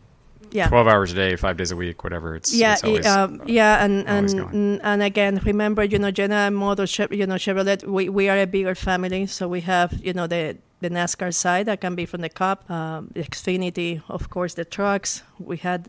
[0.51, 0.67] yeah.
[0.67, 2.35] 12 hours a day, five days a week, whatever.
[2.35, 6.99] It's, yeah, it's always, um, yeah, and and and again, remember, you know, General Motors,
[7.09, 10.57] you know, Chevrolet, we, we are a bigger family, so we have, you know, the
[10.83, 14.65] the NASCAR side that can be from the Cup, um, the Xfinity, of course, the
[14.65, 15.23] trucks.
[15.39, 15.81] We had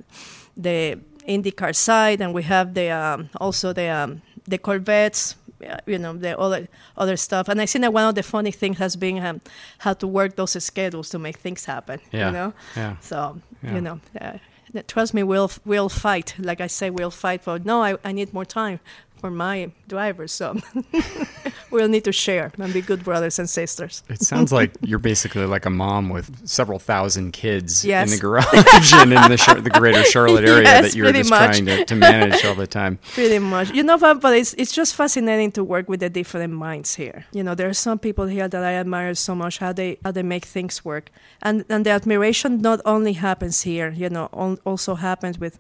[0.67, 5.99] the IndyCar side, and we have the um, also the um, the Corvettes uh, you
[5.99, 6.69] know the other
[7.03, 9.41] other stuff and i think that one of the funny things has been um,
[9.79, 12.27] how to work those schedules to make things happen Yeah.
[12.27, 12.97] you know Yeah.
[13.01, 13.17] so
[13.63, 13.75] Yeah.
[13.75, 14.39] you know uh,
[14.87, 18.35] trust me we'll we'll fight like i say we'll fight for no i, I need
[18.35, 18.79] more time
[19.21, 20.47] for my drivers so
[21.75, 25.45] we'll need to share and be good brothers and sisters It sounds like you're basically
[25.55, 28.05] like a mom with several thousand kids Yes.
[28.11, 31.31] in the garage and in the, Char- the greater Charlotte area Yes, that you're just
[31.31, 31.51] much.
[31.59, 32.99] trying to, to manage all the time.
[33.15, 36.95] pretty much you know but, it's, it's just fascinating to work with the different minds
[36.95, 39.99] here you know there are some people here that i admire so much how they
[40.05, 41.11] how they make things work
[41.43, 45.59] and and the admiration not only happens here you know al- also happens with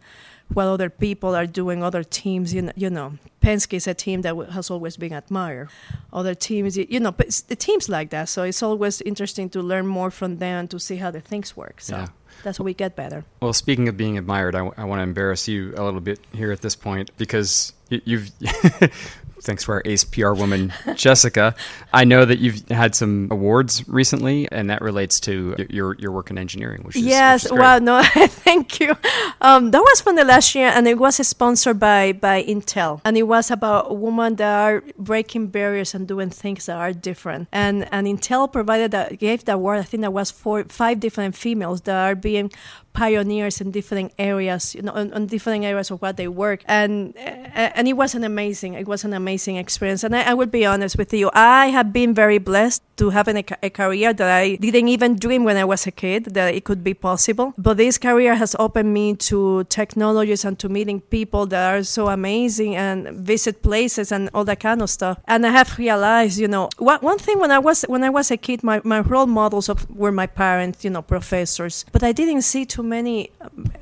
[0.52, 3.14] what other people are doing other teams you know, you know.
[3.40, 5.68] Penske is a team that has always been admired.
[6.12, 9.86] Other teams you know but the teams like that so it's always interesting to learn
[9.86, 12.06] more from them to see how the things work so Yeah.
[12.42, 13.24] that's how we get better.
[13.40, 16.60] Well, speaking of being admired, I, want to embarrass you a little bit here at
[16.60, 18.30] this point because y- you've,
[19.44, 21.54] thanks to our ace PR woman, Jessica,
[21.92, 26.30] I know that you've had some awards recently, and that relates to your, your work
[26.30, 28.02] in engineering, which is yes which is wow no
[28.46, 28.96] thank you.
[29.40, 33.00] Um, that was from the last year and it was sponsored by by Intel.
[33.04, 37.48] And it was about women that are breaking barriers and doing things that are different.
[37.52, 41.36] And and Intel provided that gave the award i think that was for five different
[41.36, 42.50] females that are being
[42.92, 46.62] pioneers in different areas you know on, on different areas of what they work.
[46.66, 50.04] And and it was an amazing it was an amazing experience.
[50.04, 53.28] And I, I would be honest with you i have been very blessed to have
[53.28, 56.64] a, a career that i didn't even dream when i was a kid that it
[56.64, 57.52] could be possible.
[57.58, 62.08] But this career has opened me to technologies and to meeting people that are so
[62.08, 65.18] amazing and visit places and all that kind of stuff.
[65.26, 68.30] And i have realized you know what, one thing when i was when i was
[68.30, 71.84] a kid my, my role models of, were my parents you know professors.
[71.92, 73.30] But i didn't see too many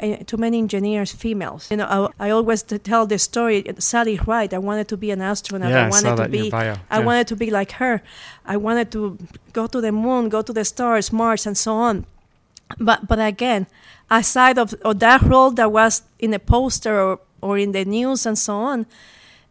[0.00, 1.70] eh, too many engineers females.
[1.70, 3.64] You know i, I always tell the story.
[3.78, 5.70] Sally Ride i wanted to be an astronaut.
[5.70, 6.64] Yeah, i I wanted saw to be i
[6.98, 6.98] Yeah.
[7.08, 8.02] wanted to be like her
[8.44, 9.18] i wanted to
[9.52, 12.06] go to the moon go to the stars mars and so on.
[12.78, 13.66] But but again
[14.10, 18.24] aside of, of that role that was in a poster or, or in the news
[18.24, 18.86] and so on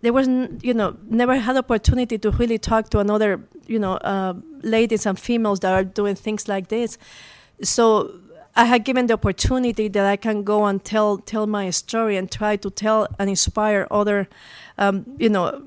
[0.02, 0.28] there was
[0.62, 5.18] you know never had opportunity to really talk to another you know uh, ladies and
[5.20, 6.98] females that are doing things like this.
[7.62, 8.20] So
[8.56, 12.30] I had given the opportunity that I can go and tell tell my story and
[12.30, 14.28] try to tell and inspire other,
[14.82, 15.62] um, you know,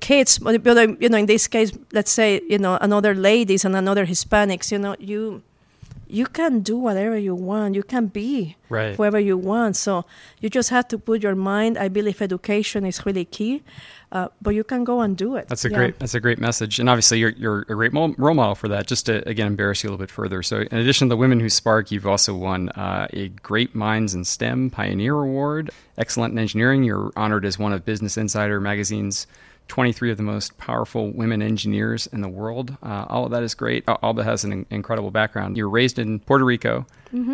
[0.00, 0.38] kids.
[0.38, 4.70] You know, in this case, let's say you know another ladies and another Hispanics.
[4.70, 5.42] You know, you
[6.08, 7.74] you can do whatever you want.
[7.74, 8.96] You can be Right.
[8.96, 9.76] whoever you want.
[9.76, 10.04] So
[10.40, 11.78] you just have to put your mind.
[11.78, 13.62] I believe education is really key,
[14.12, 15.48] uh, but you can go and do it.
[15.48, 15.76] That's a Yeah.
[15.78, 15.98] great.
[15.98, 18.86] That's a great message, and obviously you're you're a great role model for that.
[18.86, 20.42] Just to again embarrass you a little bit further.
[20.42, 24.14] So, in addition to the Women Who Spark, you've also won uh, a Great Minds
[24.14, 26.82] in STEM Pioneer Award, Excellent in Engineering.
[26.84, 29.26] You're honored as one of Business Insider magazine's
[29.68, 32.76] 23 of the most powerful women engineers in the world.
[32.82, 33.84] Uh, all of that is great.
[33.88, 35.56] Alba has an in- incredible background.
[35.56, 36.86] You're raised in Puerto Rico,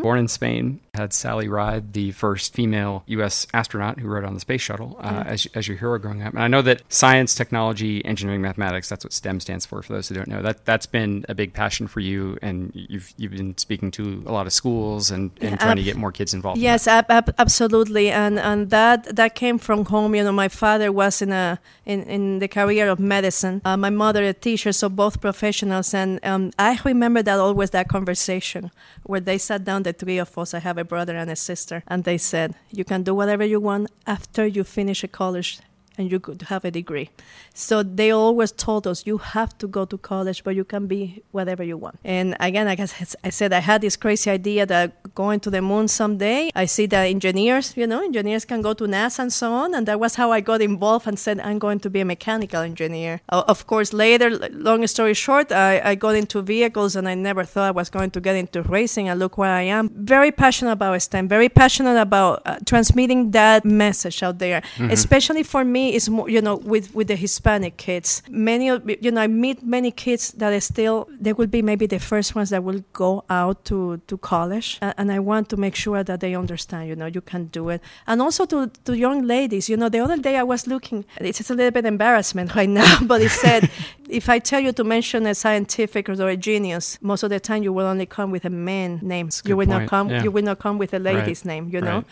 [0.03, 0.79] born in Spain.
[0.95, 3.47] Had Sally Ride, the first female U.S.
[3.55, 6.35] astronaut who rode on the space shuttle, uh, as, as your hero growing up.
[6.35, 10.09] And I know that science, technology, engineering, mathematics, that's what STEM stands for, for those
[10.09, 10.43] who don't know.
[10.43, 14.33] That, that's been a big passion for you, and you've, you've been speaking to a
[14.33, 16.59] lot of schools and, and trying to get more kids involved.
[16.59, 20.15] in Yes, ab- ab- absolutely, and and that that came from home.
[20.15, 23.61] You know, my father was in a in, in the career of medicine.
[23.65, 25.95] Uh, my mother a teacher, so both professionals.
[25.95, 28.71] And um, I remember that always that conversation
[29.05, 30.55] where they sat down, the three of us.
[30.55, 33.61] I have a brother and a sister, and they said, "You can do whatever you
[33.61, 35.61] want after you finish a college."
[35.99, 37.11] And you could have a degree.
[37.53, 41.23] So they always told us you have to go to college, but you can be
[41.31, 41.99] whatever you want.
[42.05, 45.61] And again, I guess I said I had this crazy idea that going to the
[45.61, 46.51] moon someday.
[46.55, 49.75] I see that engineers, you know, engineers can go to NASA and so on.
[49.75, 52.61] And that was how I got involved and said I'm going to be a mechanical
[52.63, 53.21] engineer.
[53.29, 57.67] Of course, later, long story short, I, I got into vehicles and I never thought
[57.69, 59.09] I was going to get into racing.
[59.09, 59.91] And look where I am.
[59.95, 61.29] Very passionate about STEM.
[61.29, 65.80] Very passionate about uh, transmitting that message out there, especially for me.
[65.89, 68.23] Is more, you know, with with the Hispanic kids.
[68.29, 71.87] Many of you know, I meet many kids that are still they will be maybe
[71.87, 75.75] the first ones that will go out to to college, and I want to make
[75.75, 76.89] sure that they understand.
[76.89, 79.69] You know, you can do it, and also to to young ladies.
[79.69, 81.05] You know, the other day I was looking.
[81.19, 83.71] It's a little bit embarrassment right now, but it said
[84.09, 87.63] if I tell you to mention a scientific or a genius, most of the time
[87.63, 89.29] you will only come with a man name.
[89.45, 90.11] You will not come.
[90.11, 90.23] Yeah.
[90.25, 91.53] You will not come with a lady's Right.
[91.53, 91.69] name.
[91.73, 91.89] You Right.
[91.91, 92.05] know.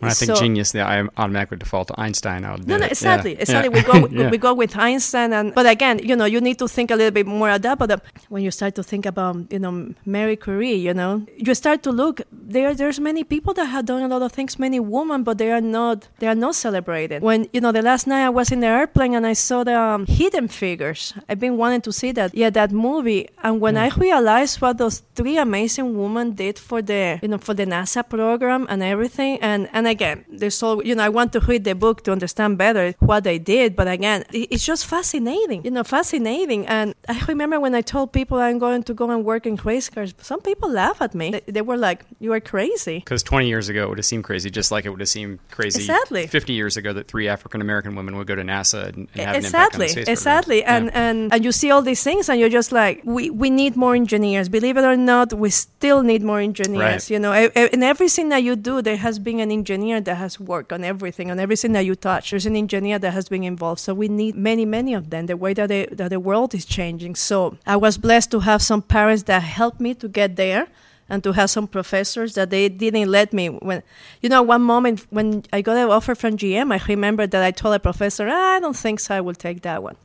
[0.00, 2.44] When I think So- genius, yeah, I automatically default to Einstein.
[2.44, 2.96] I'll No, no, it.
[3.14, 3.40] Exactly, Yeah.
[3.40, 3.70] exactly.
[3.80, 3.82] Yeah.
[3.94, 4.30] We go, Yeah.
[4.30, 7.10] we go with Einstein, and but again, you know, you need to think a little
[7.10, 7.78] bit more about that.
[7.78, 7.96] But uh,
[8.28, 11.90] when you start to think about, you know, Mary Curie, you know, you start to
[11.92, 12.20] look.
[12.32, 15.50] There, there's many people that have done a lot of things, many women, but they
[15.50, 17.22] are not, they are not celebrated.
[17.22, 19.78] When you know, the last night I was in the airplane and I saw the
[19.78, 21.14] um, Hidden Figures.
[21.28, 23.28] I've been wanting to see that, yeah, that movie.
[23.42, 27.54] And when I realized what those three amazing women did for the, you know, for
[27.54, 31.40] the NASA program and everything, and and again, there's all, you know, I want to
[31.40, 35.70] read the book to understand better what they did, but again, it's just fascinating, you
[35.70, 36.66] know, fascinating.
[36.66, 39.88] And I remember when I told people I'm going to go and work in race
[39.88, 41.30] cars, some people laugh at me.
[41.30, 44.24] They, they were like, "You are crazy." Because 20 years ago, it would have seemed
[44.24, 46.26] crazy, just like it would have seemed crazy Exactly.
[46.26, 49.36] 50 years ago that three African American women would go to NASA and, and have
[49.36, 50.12] an impact on exactly program.
[50.12, 51.08] exactly and, Yeah.
[51.10, 53.94] and and you see all these things and you're just like we we need more
[53.94, 57.10] engineers believe it or not we still need more engineers Right.
[57.10, 57.32] you know
[57.76, 61.30] in everything that you do there has been an engineer that has worked on everything
[61.30, 63.80] on everything that you touch there's an engineer that has been involved.
[63.80, 66.64] So we need many many of them the way that, they, that the world is
[66.64, 67.14] changing.
[67.14, 70.68] So i was blessed to have some parents that helped me to get there
[71.08, 73.48] and to have some professors that they didn't let me.
[73.48, 73.82] When
[74.22, 77.50] you know one moment when i got an offer from gm i remember that i
[77.50, 79.96] told a professor "Ah, i don't think so i will take that one.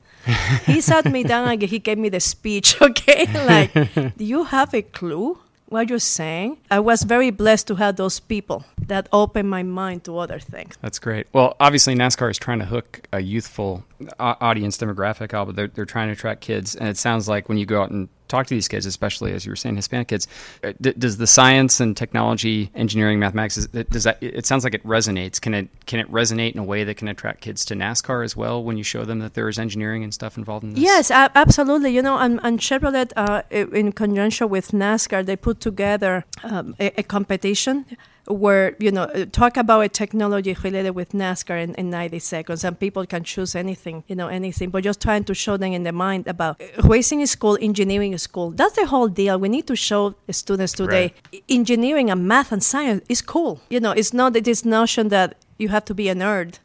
[0.66, 3.26] He sat me down and he gave me the speech okay?
[3.52, 3.72] Like
[4.18, 8.20] do you have a clue what you're saying i was very blessed to have those
[8.20, 11.28] people that opened my mind to other things That's great.
[11.32, 13.84] Well, obviously, NASCAR is trying to hook a youthful
[14.20, 15.56] uh, audience demographic, Albert.
[15.56, 16.76] They're, they're trying to attract kids.
[16.76, 19.46] And it sounds like when you go out and talk to these kids, especially as
[19.46, 20.28] you were saying, Hispanic kids,
[20.64, 24.84] uh, d- does the science and technology, engineering, mathematics, does that, it sounds like it
[24.84, 25.42] resonates.
[25.42, 28.36] Can it, can it resonate in a way that can attract kids to NASCAR as
[28.36, 30.80] well when you show them that there is engineering and stuff involved in this?
[30.80, 31.94] Yes, absolutely.
[31.94, 37.00] You know, and, and Chevrolet, uh, in conjunction with NASCAR, they put together um, a,
[37.00, 37.86] a competition
[38.30, 42.80] where you know talk about a technology related with NASCAR in, in 90 seconds, and
[42.80, 44.70] people can choose anything, you know, anything.
[44.70, 48.22] But just trying to show them in the mind about racing is school, engineering is
[48.24, 48.52] school.
[48.52, 49.40] That's the whole deal.
[49.40, 51.44] We need to show students today Right.
[51.50, 53.62] engineering and math and science is cool.
[53.70, 56.60] You know, it's not this notion that you have to be a nerd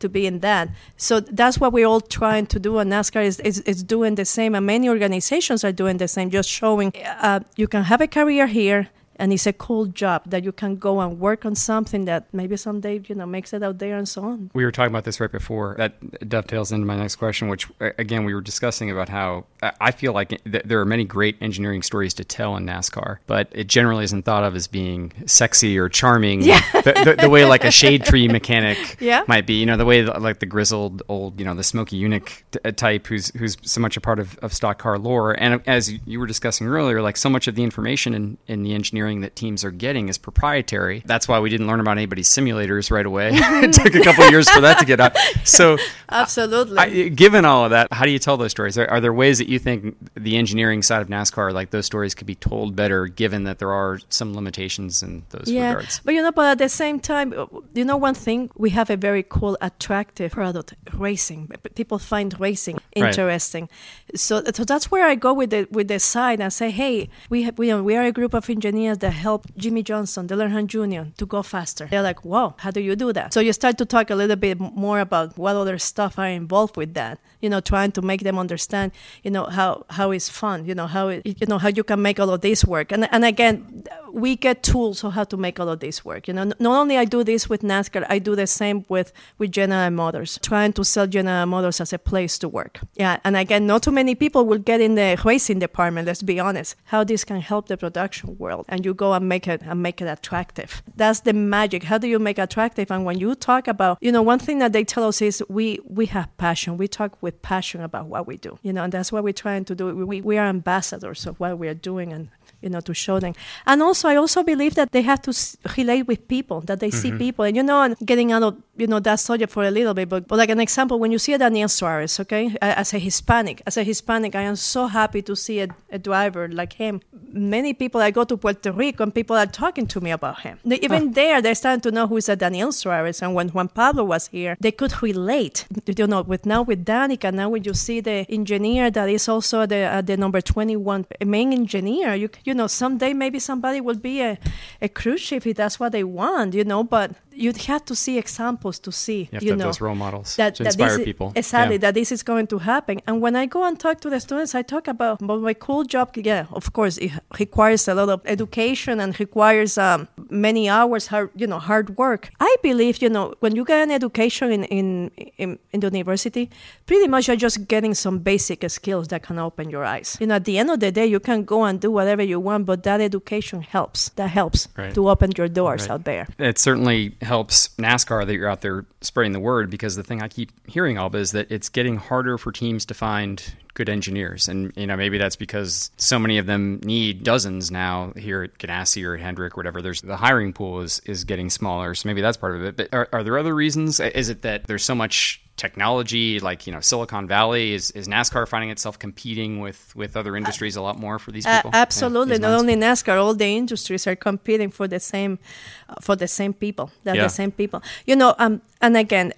[0.00, 0.70] to be in that.
[0.96, 2.78] So that's what we're all trying to do.
[2.78, 6.30] And NASCAR is, is, is doing the same, and many organizations are doing the same,
[6.30, 8.88] just showing uh, you can have a career here.
[9.20, 12.56] And it's a cool job that you can go and work on something that maybe
[12.56, 14.50] someday you know makes it out there and so on.
[14.54, 15.74] We were talking about this right before.
[15.76, 15.92] That
[16.28, 20.40] dovetails into my next question, which again we were discussing about how I feel like
[20.44, 24.42] there are many great engineering stories to tell in NASCAR, but it generally isn't thought
[24.42, 26.42] of as being sexy or charming.
[26.42, 26.60] Yeah.
[26.72, 29.24] the, the, the way like a shade tree mechanic Yeah.
[29.28, 29.54] might be.
[29.60, 33.06] You know, the way like the grizzled old, you know, the Smokey Yunick uh, type
[33.06, 35.32] who's who's so much a part of, of stock car lore.
[35.38, 38.72] And as you were discussing earlier, like so much of the information in, in the
[38.74, 41.02] engineering that teams are getting is proprietary.
[41.04, 43.30] That's why we didn't learn about anybody's simulators right away.
[43.34, 45.16] it took a couple of years for that to get out.
[45.44, 45.76] So,
[46.08, 46.78] Absolutely.
[46.78, 48.78] I, given all of that, how do you tell those stories?
[48.78, 52.14] Are, are there ways that you think the engineering side of NASCAR, like those stories,
[52.14, 56.00] could be told better, given that there are some limitations in those yeah, regards?
[56.04, 57.34] but you know, but at the same time,
[57.74, 61.50] you know, one thing we have a very cool, attractive product: racing.
[61.74, 63.08] People find racing Right.
[63.08, 63.68] interesting,
[64.14, 67.42] so so that's where I go with the with the side and say, hey, we
[67.44, 71.10] have, we we are a group of engineers that helped Jimmie Johnson, Dale Earnhardt Jr.
[71.16, 71.86] to go faster.
[71.86, 73.32] They're like, wow, how do you do that?
[73.32, 76.76] So you start to talk a little bit more about what other stuff are involved
[76.76, 77.18] with that.
[77.40, 80.64] You know, trying to make them understand, you know, how how it's fun.
[80.66, 82.92] You know, how it, you know how you can make all of this work.
[82.92, 86.28] And and again, we get tools on how to make all of this work.
[86.28, 89.52] You know, not only I do this with NASCAR, I do the same with with
[89.52, 92.80] General Motors, trying to sell General Motors as a place to work.
[92.94, 96.06] Yeah, and again, not too many people will get in the racing department.
[96.06, 96.76] Let's be honest.
[96.84, 100.00] How this can help the production world, and you go and make it and make
[100.00, 100.82] it attractive.
[100.96, 101.84] That's the magic.
[101.84, 102.90] How do you make attractive?
[102.90, 105.78] And when you talk about, you know, one thing that they tell us is we
[105.84, 106.76] we have passion.
[106.76, 108.58] We talk with passion about what we do.
[108.62, 109.94] You know, and that's what we're trying to do.
[110.06, 112.28] We we are ambassadors of what we are doing and
[112.62, 113.34] you know to show them.
[113.66, 116.90] And also i also believe that they have to s- relate with people that they
[116.90, 117.44] see people.
[117.44, 120.08] And you know and getting out of you know that subject for a little bit
[120.08, 123.62] but, but like an example when you see a daniel suarez okay as a hispanic
[123.66, 127.00] as a hispanic i am so happy to see a, a driver like him.
[127.32, 130.58] Many people i go to puerto rico and people are talking to me about him.
[130.64, 133.22] They- even there they're starting to know who is a daniel suarez.
[133.22, 135.66] And when juan pablo was here they could relate
[135.98, 139.66] you know with now with danica now when you see the engineer that is also
[139.66, 144.20] the uh, the number 21 main engineer you you know someday maybe somebody will be
[144.20, 144.38] a,
[144.80, 147.12] a crew chief if that's what they want you know but
[147.44, 149.20] you have to see examples to see.
[149.20, 151.04] You have you to have know, those role models that, to that inspire this is-
[151.10, 151.32] people.
[151.34, 151.84] Exactly, Yeah.
[151.84, 153.00] that this is going to happen.
[153.06, 155.84] And when I go and talk to the students, I talk about, about my cool
[155.94, 156.06] job.
[156.16, 161.30] Yeah, of course, it requires a lot of education and requires um, many hours, hard,
[161.34, 162.30] you know, hard work.
[162.40, 166.50] I believe, you know, when you get an education in, in, in, in the university,
[166.86, 170.16] pretty much you're just getting some basic skills that can open your eyes.
[170.20, 172.38] You know, at the end of the day, you can go and do whatever you
[172.40, 174.10] want, but that education helps.
[174.16, 174.92] That helps Right.
[174.94, 175.90] to open your doors Right.
[175.94, 176.26] out there.
[176.38, 180.28] It certainly helps NASCAR that you're out there spreading the word because the thing I
[180.28, 183.42] keep hearing, Alba, is that it's getting harder for teams to find
[183.74, 184.48] good engineers.
[184.48, 188.58] And, you know, maybe that's because so many of them need dozens now here at
[188.58, 189.80] Ganassi or at Hendrick, or whatever.
[189.80, 191.94] There's the hiring pool is, is getting smaller.
[191.94, 192.76] So maybe that's part of it.
[192.76, 194.00] But are, are there other reasons?
[194.00, 198.48] Is it that there's so much technology like you know silicon valley is, is nascar
[198.48, 201.82] finding itself competing with with other industries a lot more for these Uh, people Yeah,
[201.82, 202.36] absolutely.
[202.36, 202.60] these Not minds?
[202.62, 206.90] only NASCAR, all the industries are competing for the same, uh, for the same people.
[207.04, 207.24] They're Yeah.
[207.24, 207.80] the same people.
[208.06, 209.32] You know, um, and again,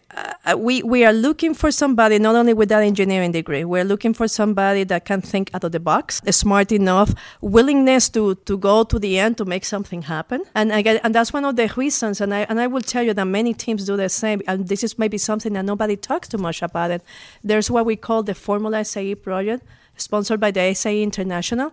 [0.46, 3.64] uh, we we are looking for somebody not only with that engineering degree.
[3.64, 8.34] We're looking for somebody that can think out of the box, smart enough, willingness to
[8.48, 10.42] to go to the end to make something happen.
[10.54, 12.20] And again, and that's one of the reasons.
[12.20, 14.40] And I and I will tell you that many teams do the same.
[14.46, 17.02] And this is maybe something that nobody talks too much about it.
[17.42, 19.62] There's what we call the Formula SAE project
[19.96, 21.70] sponsored by the SAE International.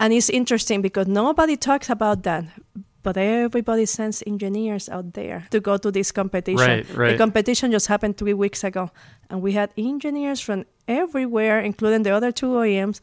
[0.00, 2.44] And it's interesting because nobody talks about that.
[3.08, 6.58] But everybody sends engineers out there to go to this competition.
[6.58, 7.12] Right, right.
[7.12, 8.90] The competition just happened three weeks ago.
[9.30, 13.00] And we had engineers from everywhere, including the other two OEMs,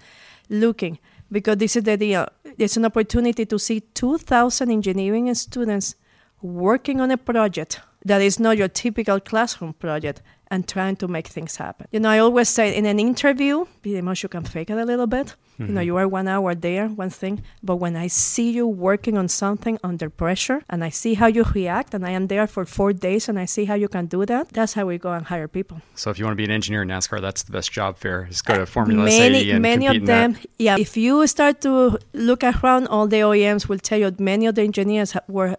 [0.48, 1.00] looking.
[1.32, 2.28] Because this is the deal.
[2.56, 5.96] It's an opportunity to see 2,000 engineering students
[6.40, 11.28] working on a project that is not your typical classroom project and trying to make
[11.28, 11.88] things happen.
[11.92, 14.86] You know, I always say in an interview, pretty much you can fake it a
[14.86, 15.36] little bit.
[15.58, 15.86] You know, mm-hmm.
[15.86, 19.80] you are one hour there, one thing, but when I see you working on something
[19.86, 23.30] under pressure and I see how you react, and I am there for four days
[23.30, 25.82] and I see how you can do that, that's how we go and hire people.
[25.96, 28.28] so if you want to be an engineer in nascar that's the best job fair
[28.30, 30.34] is go to formula many, and many of in that.
[30.34, 30.78] them, yeah.
[30.78, 34.64] If you start to look around, all the OEMs will tell you many of the
[34.64, 35.56] engineers were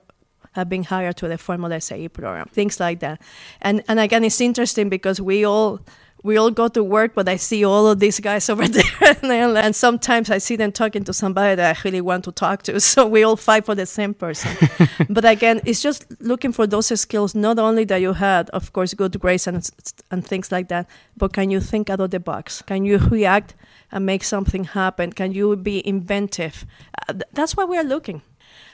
[0.57, 3.21] have been hired to the Formula SAE program, things like that.
[3.63, 5.81] And and again, it's interesting because we all
[6.27, 8.85] we all go to work, but I see all of these guys over there,
[9.23, 12.63] and, and sometimes I see them talking to somebody that I really want to talk
[12.65, 12.81] to.
[12.97, 14.57] So we all fight for the same person.
[15.11, 17.35] but again, it's just looking for those skills.
[17.35, 19.71] Not only that you had, of course, good grades and
[20.11, 22.63] and things like that, but can you think out of the box?
[22.63, 23.55] Can you react
[23.93, 25.13] and make something happen?
[25.13, 26.65] Can you be inventive?
[27.09, 28.23] Uh, that's what we are looking.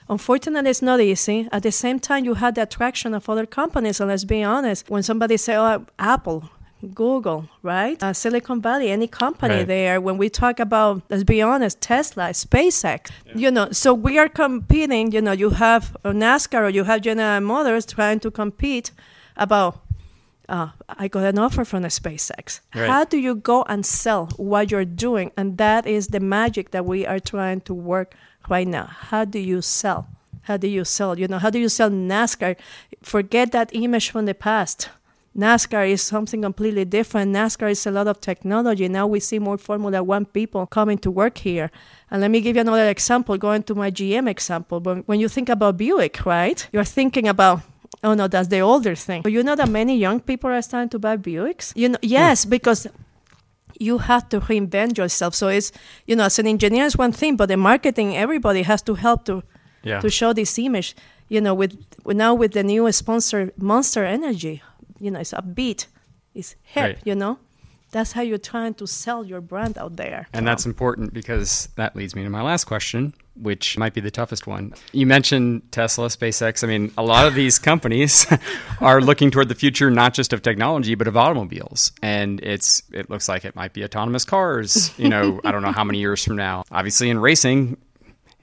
[0.08, 1.48] Unfortunately, it's not easy.
[1.52, 4.00] At the same time, you had the attraction of other companies.
[4.00, 6.50] And let's be honest, when somebody say, "Oh, Apple,"
[6.94, 8.02] Google, right?
[8.02, 9.66] Uh, Silicon Valley, any company Right.
[9.66, 10.00] there.
[10.00, 15.12] When we talk about, let's be honest, Tesla, SpaceX, you know, so we are competing.
[15.12, 18.90] You know, you have uh, NASCAR or you have General Motors trying to compete
[19.36, 19.78] about.
[20.48, 22.60] Uh, I got an offer from SpaceX.
[22.74, 22.88] Right.
[22.90, 25.30] How do you go and sell what you're doing?
[25.36, 28.14] And that is the magic that we are trying to work
[28.48, 28.86] right now.
[28.86, 30.08] How do you sell?
[30.42, 31.18] How do you sell?
[31.18, 32.56] You know, how do you sell NASCAR?
[33.02, 34.88] Forget that image from the past.
[35.36, 37.34] NASCAR is something completely different.
[37.34, 38.86] NASCAR is a lot of technology.
[38.88, 41.70] Now we see more Formula One people coming to work here.
[42.10, 44.80] And let me give you another example, going to my GM example.
[44.80, 47.60] But when you think about Buick, right, you're thinking about,
[48.04, 49.22] oh no, that's the older thing.
[49.22, 51.72] But you know that many young people are starting to buy Buicks?
[51.74, 52.86] You know, yes, because
[53.82, 55.34] you have to reinvent yourself.
[55.34, 55.72] So it's,
[56.06, 59.24] you know, as an engineer is one thing, but the marketing, everybody has to help
[59.24, 59.42] to
[59.84, 60.00] Yeah.
[60.00, 60.94] to show this image.
[61.28, 61.72] You know, with
[62.04, 64.62] with- now with the new sponsor Monster Energy,
[65.00, 65.86] you know, it's upbeat,
[66.34, 66.82] it's hip.
[66.84, 66.98] Right.
[67.04, 67.38] You know,
[67.90, 70.26] that's how you're trying to sell your brand out there.
[70.32, 74.10] And that's important because that leads me to my last question, which might be the
[74.10, 74.74] toughest one.
[74.92, 76.62] You mentioned Tesla, SpaceX.
[76.62, 78.26] I mean, a lot of these companies
[78.80, 81.92] are looking toward the future, not just of technology, but of automobiles.
[82.02, 84.96] And it's it looks like it might be autonomous cars.
[84.98, 86.64] You know, I don't know how many years from now.
[86.70, 87.78] Obviously, in racing.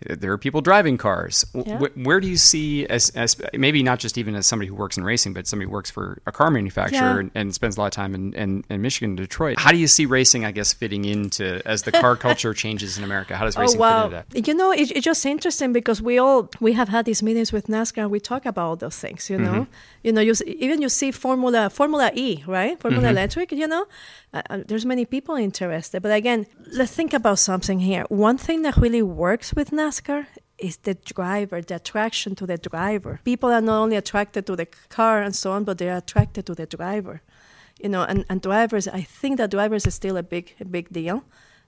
[0.01, 1.45] There are people driving cars.
[1.53, 1.77] Yeah.
[1.77, 4.97] wh- Where do you see, as, as maybe not just even as somebody who works
[4.97, 7.19] in racing, but somebody who works for a car manufacturer Yeah.
[7.19, 9.59] and, and spends a lot of time in, in, in Michigan, Detroit?
[9.59, 13.03] How do you see racing, I guess, fitting into as the car culture changes in
[13.03, 13.35] America?
[13.35, 14.09] How does Oh racing wow!
[14.09, 14.47] fit into that?
[14.47, 17.67] You know, it, it's just interesting because we all we have had these meetings with
[17.67, 18.09] NASCAR.
[18.09, 19.29] We talk about all those things.
[19.29, 19.71] You know, mm-hmm.
[20.03, 22.79] you know, you even you see Formula Formula E, right?
[22.79, 23.17] Formula mm-hmm.
[23.17, 23.51] Electric.
[23.51, 23.85] You know,
[24.33, 26.01] uh, there's many people interested.
[26.01, 28.05] But again, let's think about something here.
[28.09, 30.27] One thing that really works with NASCAR
[30.57, 33.21] is the driver, the attraction to the driver.
[33.23, 36.55] People are not only attracted to the car and so on, but they're attracted to
[36.55, 37.21] the driver.
[37.79, 40.89] You know, and, and drivers, I think that drivers is still a big, a big
[40.89, 41.23] deal.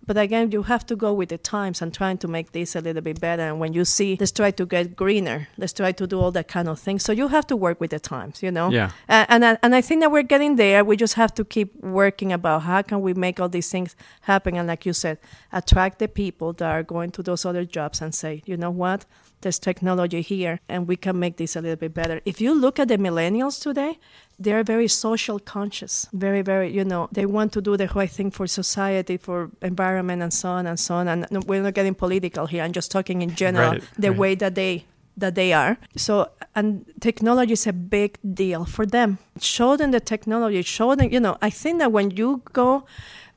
[0.06, 2.82] But again, you have to go with the times and trying to make this a
[2.82, 3.44] little bit better.
[3.44, 6.48] And when you see, let's try to get greener, let's try to do all that
[6.48, 7.00] kind of thing.
[7.00, 8.72] So you have to work with the times, you know.
[8.72, 8.92] Yeah.
[9.08, 10.84] Uh, and I, and I think that we're getting there.
[10.84, 14.58] We just have to keep working about how can we make all these things happen.
[14.58, 15.20] And like you said,
[15.54, 19.06] attract the people that are going to those other jobs and say, you know what,
[19.42, 22.22] there's technology here, and we can make this a little bit better.
[22.26, 24.00] If you look at the millennials today,
[24.44, 28.32] they're very social conscious, very, very, you know, they want to do the right thing
[28.32, 31.08] for society, for environment, and so on and so on.
[31.08, 32.64] And we're not getting political here.
[32.64, 34.20] I'm just talking in general, Right, the right.
[34.20, 34.86] way that they
[35.18, 35.78] that they are.
[35.98, 36.14] So,
[36.56, 39.18] and technology is a big deal for them.
[39.40, 40.62] Show them the technology.
[40.64, 41.38] Show them, you know.
[41.42, 42.86] I think that when you go.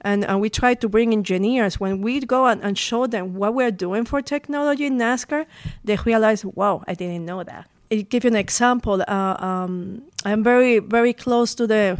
[0.06, 3.54] And, and we try to bring engineers when we go and, and show them what
[3.54, 5.46] we're doing for technology in NASCAR,
[5.82, 7.64] they realize, wow, I didn't know that.
[7.90, 9.04] Give you an example.
[9.06, 11.98] Uh, um, I'm very, very close to the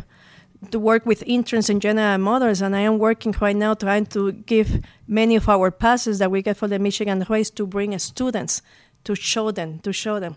[0.70, 4.32] to work with interns in General Motors, and I am working right now trying to
[4.32, 8.62] give many of our passes that we get for the Michigan race to bring students
[9.04, 10.36] to show them, to show them.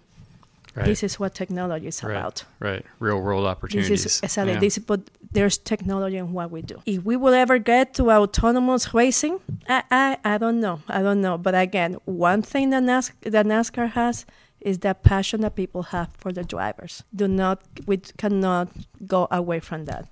[0.76, 0.86] Right.
[0.86, 2.12] This is what technology is right.
[2.12, 2.43] about.
[2.60, 2.86] Right.
[3.00, 3.89] Real world opportunities.
[3.89, 4.60] This is exactly Yeah.
[4.60, 5.00] this, but
[5.32, 6.82] there's technology in what we do.
[6.86, 10.82] If we will ever get to autonomous racing, I, I, I don't know.
[10.88, 11.36] I don't know.
[11.38, 12.84] But again, one thing that,
[13.22, 14.28] that NASCAR has
[14.68, 17.01] is that passion that people have for the drivers.
[17.15, 18.68] Do not, we cannot
[19.07, 20.09] go away from that.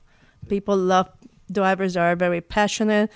[0.48, 1.10] People love
[1.52, 3.12] drivers are very passionate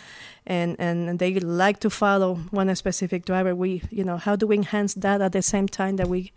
[0.46, 3.56] and, and they like to follow one specific driver.
[3.56, 6.34] We, you know, how do we enhance that at the same time that we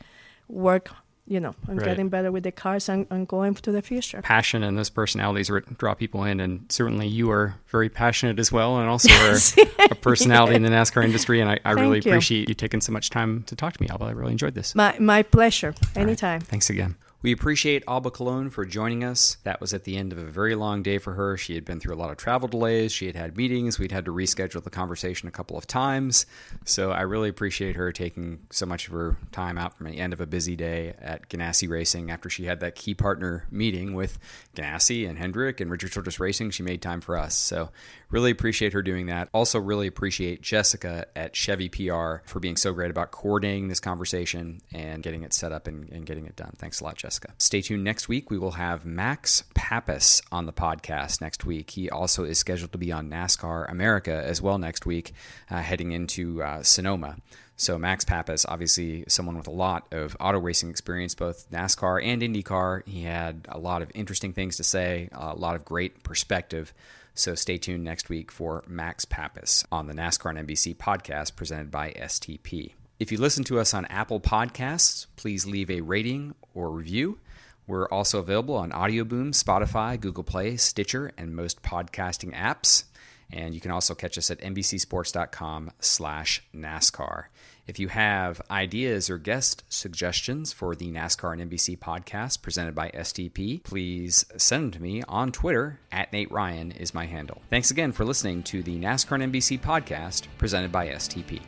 [0.46, 0.90] work,
[1.27, 1.85] you know, on Right.
[1.85, 4.20] getting better with the cars and, and going to the future?
[4.23, 8.79] passion and those personalities draw people in and certainly you are very passionate as well
[8.79, 9.09] and also
[9.91, 12.11] a personality in the NASCAR industry and I, I really you.
[12.11, 14.07] appreciate you taking so much time to talk to me Alba.
[14.07, 14.75] I really enjoyed this.
[14.75, 15.75] My, my pleasure.
[15.95, 16.41] Anytime.
[16.41, 16.97] Thanks again.
[17.23, 19.37] We appreciate Alba Colon for joining us.
[19.45, 21.37] That was at the end of a very long day for her.
[21.37, 22.91] She had been through a lot of travel delays.
[22.91, 23.79] She had had meetings.
[23.79, 26.27] We'd had to reschedule the conversation a couple of times.
[26.64, 30.12] So I really appreciate her taking so much of her time out from the end
[30.12, 34.18] of a busy day at Ganassi Racing after she had that key partner meeting with
[34.57, 36.51] Ganassi and Hendrick and Richard Childress Racing.
[36.51, 37.37] She made time for us.
[37.37, 37.70] So
[38.11, 39.29] really appreciate her doing that.
[39.33, 44.61] Also, really appreciate Jessica at Chevy PR for being so great about coordinating this conversation
[44.73, 46.53] and getting it set up and, and getting it done.
[46.59, 47.11] Thanks a lot, Jessica.
[47.38, 48.30] Stay tuned next week.
[48.30, 51.70] We will have Max Pappas on the podcast next week.
[51.70, 55.12] He also is scheduled to be on NASCAR America as well next week,
[55.50, 57.16] uh, heading into uh, Sonoma.
[57.56, 62.22] So Max Pappas, obviously someone with a lot of auto racing experience, both NASCAR and
[62.22, 62.86] IndyCar.
[62.88, 66.72] He had a lot of interesting things to say, a lot of great perspective.
[67.14, 71.70] So stay tuned next week for Max Pappas on the NASCAR and NBC podcast presented
[71.70, 72.72] by STP.
[72.98, 77.18] If you listen to us on Apple Podcasts, please leave a rating or review.
[77.66, 82.84] We're also available on Audioboom, Spotify, Google Play, Stitcher, and most podcasting apps.
[83.32, 87.24] And you can also catch us at NBCSports.com slash NASCAR.
[87.66, 92.90] If you have ideas or guest suggestions for the NASCAR and NBC podcast presented by
[92.90, 95.78] STP, please send them to me on Twitter.
[95.92, 97.40] At Nate Ryan is my handle.
[97.50, 101.40] Thanks again for listening to the NASCAR and NBC podcast presented by STP.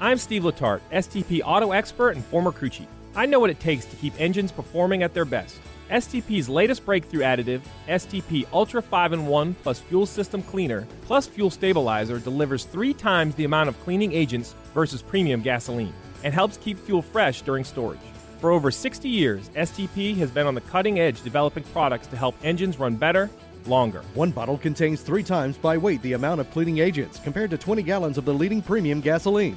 [0.00, 2.86] I'm Steve Letarte, STP auto expert and former crew chief.
[3.16, 5.58] I know what it takes to keep engines performing at their best.
[5.90, 11.50] STP's latest breakthrough additive, STP Ultra 5 in 1 plus Fuel System Cleaner plus Fuel
[11.50, 15.92] Stabilizer, delivers three times the amount of cleaning agents versus premium gasoline
[16.22, 17.98] and helps keep fuel fresh during storage.
[18.40, 22.36] For over 60 years, STP has been on the cutting edge developing products to help
[22.44, 23.28] engines run better,
[23.66, 24.02] longer.
[24.14, 27.82] One bottle contains three times by weight the amount of cleaning agents compared to 20
[27.82, 29.56] gallons of the leading premium gasoline.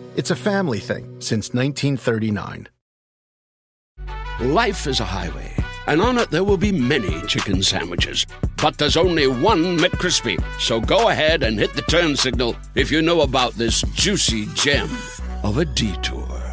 [0.15, 2.67] it's a family thing since 1939.
[4.41, 5.53] Life is a highway,
[5.87, 8.25] and on it there will be many chicken sandwiches.
[8.61, 10.43] But there's only one McCrispy.
[10.59, 14.89] So go ahead and hit the turn signal if you know about this juicy gem
[15.43, 16.50] of a detour.